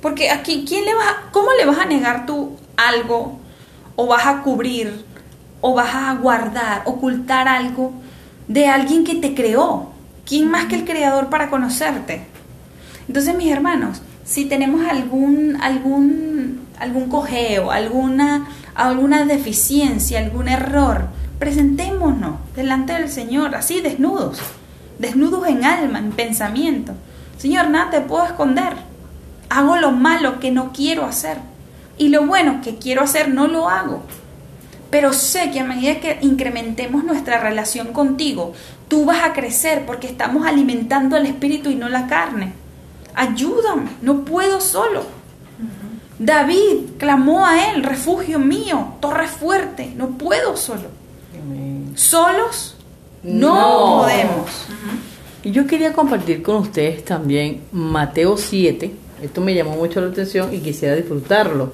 Porque 0.00 0.30
aquí, 0.30 0.64
¿quién 0.68 0.84
le 0.84 0.94
va, 0.94 1.30
¿cómo 1.32 1.48
le 1.58 1.66
vas 1.66 1.80
a 1.80 1.86
negar 1.86 2.24
tú 2.24 2.56
algo? 2.76 3.40
¿O 3.96 4.06
vas 4.06 4.24
a 4.24 4.42
cubrir? 4.42 5.04
¿O 5.62 5.74
vas 5.74 5.92
a 5.96 6.14
guardar, 6.14 6.82
ocultar 6.84 7.48
algo 7.48 7.92
de 8.46 8.68
alguien 8.68 9.02
que 9.02 9.16
te 9.16 9.34
creó? 9.34 9.90
¿Quién 10.24 10.48
más 10.48 10.66
que 10.66 10.76
el 10.76 10.84
Creador 10.84 11.28
para 11.28 11.50
conocerte? 11.50 12.24
Entonces, 13.08 13.34
mis 13.34 13.50
hermanos, 13.50 14.00
si 14.24 14.46
tenemos 14.46 14.86
algún, 14.86 15.58
algún, 15.60 16.66
algún 16.78 17.08
cojeo, 17.08 17.70
alguna, 17.70 18.48
alguna 18.74 19.26
deficiencia, 19.26 20.18
algún 20.18 20.48
error, 20.48 21.08
presentémonos 21.38 22.36
delante 22.56 22.94
del 22.94 23.10
Señor, 23.10 23.54
así 23.54 23.80
desnudos, 23.80 24.38
desnudos 24.98 25.46
en 25.46 25.64
alma, 25.64 25.98
en 25.98 26.12
pensamiento. 26.12 26.94
Señor, 27.36 27.68
nada 27.68 27.90
te 27.90 28.00
puedo 28.00 28.24
esconder. 28.24 28.74
Hago 29.50 29.76
lo 29.76 29.92
malo 29.92 30.40
que 30.40 30.50
no 30.50 30.72
quiero 30.72 31.04
hacer. 31.04 31.36
Y 31.98 32.08
lo 32.08 32.26
bueno 32.26 32.60
que 32.62 32.76
quiero 32.76 33.02
hacer 33.02 33.28
no 33.28 33.46
lo 33.46 33.68
hago. 33.68 34.02
Pero 34.90 35.12
sé 35.12 35.50
que 35.50 35.60
a 35.60 35.64
medida 35.64 36.00
que 36.00 36.18
incrementemos 36.22 37.04
nuestra 37.04 37.40
relación 37.40 37.92
contigo, 37.92 38.54
tú 38.88 39.04
vas 39.04 39.22
a 39.22 39.32
crecer 39.32 39.84
porque 39.84 40.06
estamos 40.06 40.46
alimentando 40.46 41.16
el 41.16 41.26
espíritu 41.26 41.68
y 41.68 41.74
no 41.74 41.88
la 41.88 42.06
carne 42.06 42.63
ayúdame, 43.14 43.90
no 44.02 44.24
puedo 44.24 44.60
solo. 44.60 45.02
David 46.18 46.96
clamó 46.98 47.44
a 47.44 47.70
él, 47.70 47.82
refugio 47.82 48.38
mío, 48.38 48.94
torre 49.00 49.28
fuerte, 49.28 49.92
no 49.96 50.10
puedo 50.18 50.56
solo. 50.56 50.88
Solos 51.94 52.76
no, 53.22 54.02
podemos. 54.02 54.50
Y 55.42 55.50
yo 55.50 55.66
quería 55.66 55.92
compartir 55.92 56.42
con 56.42 56.56
ustedes 56.56 57.04
también 57.04 57.62
Mateo 57.72 58.36
7, 58.36 58.94
esto 59.22 59.40
me 59.40 59.54
llamó 59.54 59.76
mucho 59.76 60.00
la 60.00 60.08
atención 60.08 60.54
y 60.54 60.58
quisiera 60.58 60.94
disfrutarlo. 60.94 61.72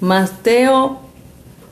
Mateo 0.00 1.00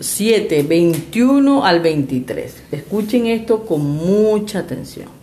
7, 0.01 0.62
21 0.62 1.64
al 1.64 1.81
23. 1.81 2.62
Escuchen 2.72 3.27
esto 3.27 3.64
con 3.64 3.81
mucha 3.81 4.61
atención. 4.61 5.17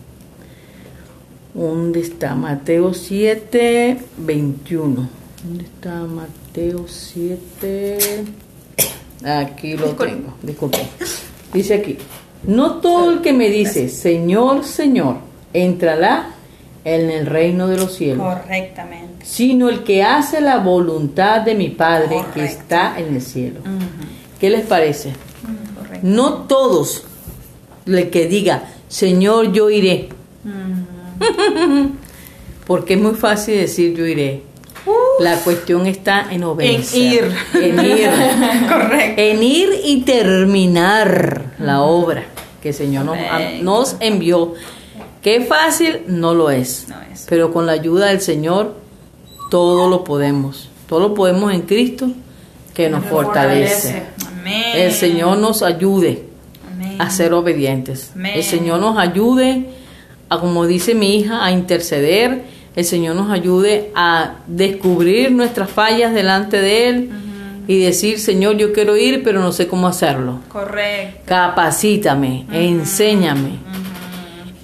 ¿Dónde 1.56 2.00
está? 2.00 2.34
Mateo 2.34 2.92
7, 2.92 3.96
21. 4.18 5.08
¿Dónde 5.42 5.64
está 5.64 6.02
Mateo 6.02 6.84
7? 6.86 8.24
Aquí 9.24 9.74
lo 9.74 9.86
tengo, 9.92 10.34
disculpe. 10.42 10.86
Dice 11.54 11.74
aquí, 11.76 11.96
no 12.46 12.74
todo 12.74 13.10
el 13.10 13.22
que 13.22 13.32
me 13.32 13.48
dice, 13.48 13.88
Señor, 13.88 14.64
Señor, 14.64 15.16
entrará 15.54 16.34
en 16.84 17.08
el 17.08 17.24
reino 17.24 17.68
de 17.68 17.78
los 17.78 17.94
cielos. 17.94 18.34
Correctamente. 18.34 19.24
Sino 19.24 19.70
el 19.70 19.82
que 19.82 20.02
hace 20.02 20.42
la 20.42 20.58
voluntad 20.58 21.40
de 21.40 21.54
mi 21.54 21.70
Padre 21.70 22.22
que 22.34 22.44
está 22.44 23.00
en 23.00 23.14
el 23.14 23.22
cielo. 23.22 23.60
¿Qué 24.38 24.50
les 24.50 24.66
parece? 24.66 25.08
Mm, 25.08 25.78
correcto. 25.78 26.06
No 26.06 26.32
todos 26.42 27.04
el 27.86 28.10
que 28.10 28.26
diga, 28.26 28.64
Señor, 28.88 29.52
yo 29.52 29.70
iré. 29.70 30.10
Mm. 30.44 30.85
Porque 32.66 32.94
es 32.94 33.00
muy 33.00 33.14
fácil 33.14 33.56
decir 33.56 33.94
yo 33.94 34.06
iré. 34.06 34.42
La 35.18 35.36
cuestión 35.40 35.86
está 35.86 36.26
en 36.30 36.44
obedecer. 36.44 37.32
ir. 37.54 37.62
En 37.62 37.84
ir. 37.84 38.08
Correcto. 38.68 39.22
En 39.22 39.42
ir 39.42 39.70
y 39.84 40.02
terminar 40.02 41.54
la 41.58 41.82
obra 41.82 42.24
que 42.62 42.68
el 42.68 42.74
Señor 42.74 43.06
nos, 43.62 43.96
envió. 44.00 44.54
¿Qué 45.22 45.40
fácil? 45.40 46.02
No 46.06 46.34
lo 46.34 46.50
es. 46.50 46.86
No 46.88 46.96
es. 47.12 47.26
Pero 47.28 47.52
con 47.52 47.66
la 47.66 47.72
ayuda 47.72 48.06
del 48.06 48.20
Señor, 48.20 48.76
todo 49.50 49.88
lo 49.88 50.04
podemos. 50.04 50.68
Todo 50.88 51.00
lo 51.00 51.14
podemos 51.14 51.52
en 51.52 51.62
Cristo 51.62 52.08
que 52.74 52.88
nos 52.88 53.02
Nos 53.02 53.10
fortalece. 53.10 53.88
fortalece. 53.88 54.06
Amén. 54.28 54.64
El 54.74 54.92
Señor 54.92 55.38
nos 55.38 55.62
ayude 55.62 56.24
Amén. 56.72 57.00
a 57.00 57.10
ser 57.10 57.32
obedientes. 57.32 58.12
Amén. 58.14 58.34
El 58.36 58.44
Señor 58.44 58.78
nos 58.78 58.98
ayude 58.98 59.68
a, 60.28 60.40
como 60.40 60.66
dice 60.66 60.94
mi 60.94 61.16
hija, 61.16 61.44
a 61.44 61.52
interceder. 61.52 62.42
El 62.74 62.84
Señor 62.84 63.16
nos 63.16 63.30
ayude 63.30 63.90
a 63.94 64.36
descubrir 64.46 65.32
nuestras 65.32 65.70
fallas 65.70 66.12
delante 66.12 66.60
de 66.60 66.88
Él 66.88 67.10
y 67.66 67.78
decir, 67.78 68.18
Señor, 68.18 68.56
yo 68.56 68.72
quiero 68.72 68.96
ir, 68.96 69.22
pero 69.22 69.40
no 69.40 69.50
sé 69.52 69.66
cómo 69.66 69.86
hacerlo. 69.88 70.40
Correcto. 70.48 71.22
Capacítame, 71.24 72.46
enséñame. 72.52 73.58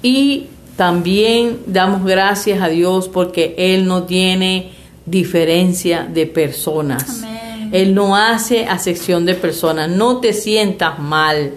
Y 0.03 0.47
también 0.77 1.59
damos 1.67 2.05
gracias 2.05 2.61
a 2.61 2.69
Dios 2.69 3.09
porque 3.09 3.55
Él 3.57 3.87
no 3.87 4.05
tiene 4.05 4.73
diferencia 5.07 6.07
de 6.13 6.27
personas. 6.27 7.23
Amén. 7.23 7.71
Él 7.73 7.95
no 7.95 8.17
hace 8.17 8.67
acepción 8.67 9.25
de 9.25 9.35
personas. 9.35 9.89
No 9.89 10.19
te 10.19 10.35
sientas 10.35 10.99
mal. 10.99 11.55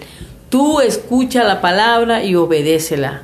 Tú 0.49 0.79
escucha 0.79 1.43
la 1.43 1.59
palabra 1.59 2.23
y 2.23 2.35
obedécela. 2.35 3.23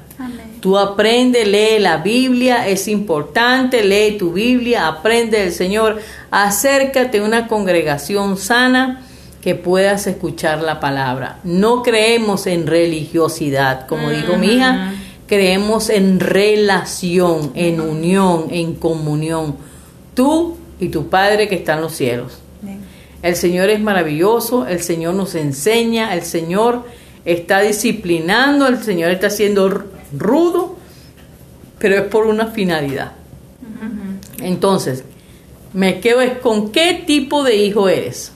Tú 0.62 0.78
aprende, 0.78 1.44
lee 1.46 1.80
la 1.80 1.98
Biblia, 1.98 2.68
es 2.68 2.88
importante, 2.88 3.84
lee 3.84 4.18
tu 4.18 4.32
Biblia, 4.32 4.88
aprende 4.88 5.40
del 5.40 5.52
Señor, 5.52 6.00
acércate 6.30 7.18
a 7.18 7.24
una 7.24 7.48
congregación 7.48 8.38
sana 8.38 9.02
que 9.42 9.56
puedas 9.56 10.06
escuchar 10.06 10.62
la 10.62 10.80
palabra. 10.80 11.40
No 11.44 11.82
creemos 11.82 12.46
en 12.46 12.68
religiosidad, 12.68 13.88
como 13.88 14.12
dijo 14.12 14.38
mi 14.38 14.54
hija, 14.54 14.94
creemos 15.28 15.90
en 15.90 16.20
relación, 16.20 17.52
en 17.56 17.82
unión, 17.82 18.46
en 18.52 18.76
comunión. 18.76 19.56
Tú 20.14 20.58
y 20.80 20.90
tu 20.90 21.10
Padre 21.10 21.48
que 21.48 21.56
está 21.56 21.74
en 21.74 21.82
los 21.82 21.94
cielos. 21.94 22.38
El 23.24 23.36
Señor 23.36 23.70
es 23.70 23.80
maravilloso, 23.80 24.68
el 24.68 24.82
Señor 24.82 25.16
nos 25.16 25.34
enseña, 25.36 26.14
el 26.14 26.22
Señor 26.24 26.86
está 27.26 27.62
disciplinando, 27.62 28.68
el 28.68 28.82
Señor 28.84 29.12
está 29.12 29.30
siendo 29.30 29.68
r- 29.68 30.01
rudo, 30.18 30.78
pero 31.80 31.96
es 31.96 32.02
por 32.04 32.26
una 32.26 32.48
finalidad. 32.48 33.14
Entonces, 34.40 35.04
me 35.74 36.00
quedo 36.00 36.22
es 36.22 36.38
con 36.40 36.72
qué 36.72 37.04
tipo 37.06 37.44
de 37.44 37.56
hijo 37.56 37.90
eres. 37.90 38.32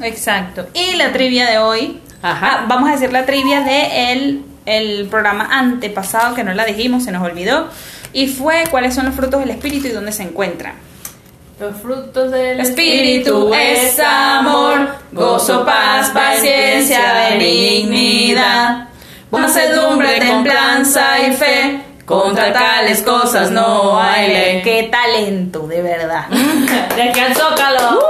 Exacto. 0.00 0.66
Y 0.74 0.96
la 0.96 1.12
trivia 1.12 1.48
de 1.48 1.58
hoy. 1.58 2.00
Ajá. 2.22 2.60
Ah, 2.60 2.66
vamos 2.68 2.88
a 2.88 2.92
decir 2.92 3.12
la 3.12 3.26
trivia 3.26 3.62
de 3.62 4.12
el, 4.12 4.44
el 4.64 5.06
programa 5.06 5.48
antepasado 5.50 6.34
que 6.34 6.44
no 6.44 6.54
la 6.54 6.64
dijimos, 6.64 7.04
se 7.04 7.12
nos 7.12 7.22
olvidó. 7.22 7.68
Y 8.12 8.28
fue 8.28 8.64
cuáles 8.70 8.94
son 8.94 9.06
los 9.06 9.14
frutos 9.14 9.40
del 9.40 9.50
espíritu 9.50 9.88
y 9.88 9.90
dónde 9.90 10.12
se 10.12 10.22
encuentran. 10.22 10.74
Los 11.62 11.76
frutos 11.76 12.32
del 12.32 12.58
Espíritu 12.58 13.54
es 13.54 13.96
amor, 14.00 14.96
gozo, 15.12 15.64
paz, 15.64 16.10
paciencia, 16.10 17.28
benignidad, 17.30 18.88
mansedumbre, 19.40 20.18
templanza 20.18 21.18
y 21.20 21.32
fe. 21.32 21.80
Contra 22.04 22.52
tales 22.52 23.00
cosas 23.02 23.50
no 23.50 23.98
hay 23.98 24.28
ley. 24.28 24.62
¡Qué 24.62 24.88
talento, 24.90 25.66
de 25.68 25.82
verdad! 25.82 26.26
De 26.96 27.02
aquí 27.02 27.20
al 27.20 27.34
Zócalo. 27.34 28.00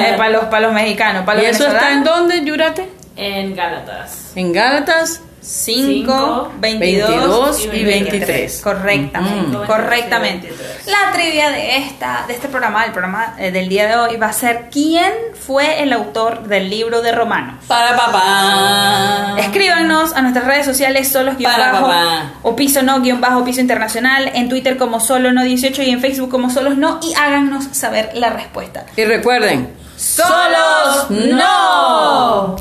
Eh, 0.00 0.14
para, 0.16 0.30
los, 0.30 0.44
para 0.44 0.60
los 0.60 0.72
mexicanos, 0.72 1.24
para 1.24 1.42
¿Y 1.42 1.46
los 1.48 1.56
eso 1.56 1.68
está 1.68 1.90
en 1.90 2.04
dónde, 2.04 2.44
Yurate? 2.44 2.88
En 3.16 3.56
Gálatas. 3.56 4.32
En 4.36 4.52
Gálatas 4.52 5.20
5, 5.50 6.52
22 6.60 7.08
22 7.08 7.60
y 7.60 7.76
y 7.78 7.84
23. 7.84 8.10
23. 8.10 8.60
Correctamente, 8.60 9.56
correctamente. 9.66 10.48
23. 10.48 10.86
La 10.88 11.12
trivia 11.12 11.48
de 11.48 11.78
esta 11.78 12.24
de 12.28 12.34
este 12.34 12.48
programa, 12.48 12.84
el 12.84 12.92
programa 12.92 13.34
eh, 13.38 13.50
del 13.50 13.70
día 13.70 13.86
de 13.86 13.96
hoy 13.96 14.16
va 14.18 14.26
a 14.26 14.32
ser 14.34 14.68
quién 14.70 15.10
fue 15.34 15.82
el 15.82 15.94
autor 15.94 16.42
del 16.48 16.68
libro 16.68 17.00
de 17.00 17.12
Romanos. 17.12 17.64
Para 17.66 17.96
papá. 17.96 19.36
Escríbanos 19.38 20.12
a 20.12 20.20
nuestras 20.20 20.44
redes 20.44 20.66
sociales 20.66 21.08
solos 21.08 21.38
guion 21.38 21.50
Para 21.50 21.72
bajo 21.72 21.86
papá. 21.86 22.32
o 22.42 22.54
piso 22.54 22.82
no 22.82 23.00
guion 23.00 23.22
bajo 23.22 23.42
piso 23.42 23.62
internacional, 23.62 24.30
en 24.34 24.50
Twitter 24.50 24.76
como 24.76 25.00
solo 25.00 25.32
no 25.32 25.42
18 25.44 25.82
y 25.82 25.90
en 25.90 26.00
Facebook 26.02 26.30
como 26.30 26.50
solos 26.50 26.76
no 26.76 27.00
y 27.02 27.14
háganos 27.14 27.68
saber 27.72 28.10
la 28.12 28.28
respuesta. 28.28 28.84
Y 28.96 29.04
recuerden, 29.04 29.72
¡Solos 29.98 31.10
no! 31.10 32.56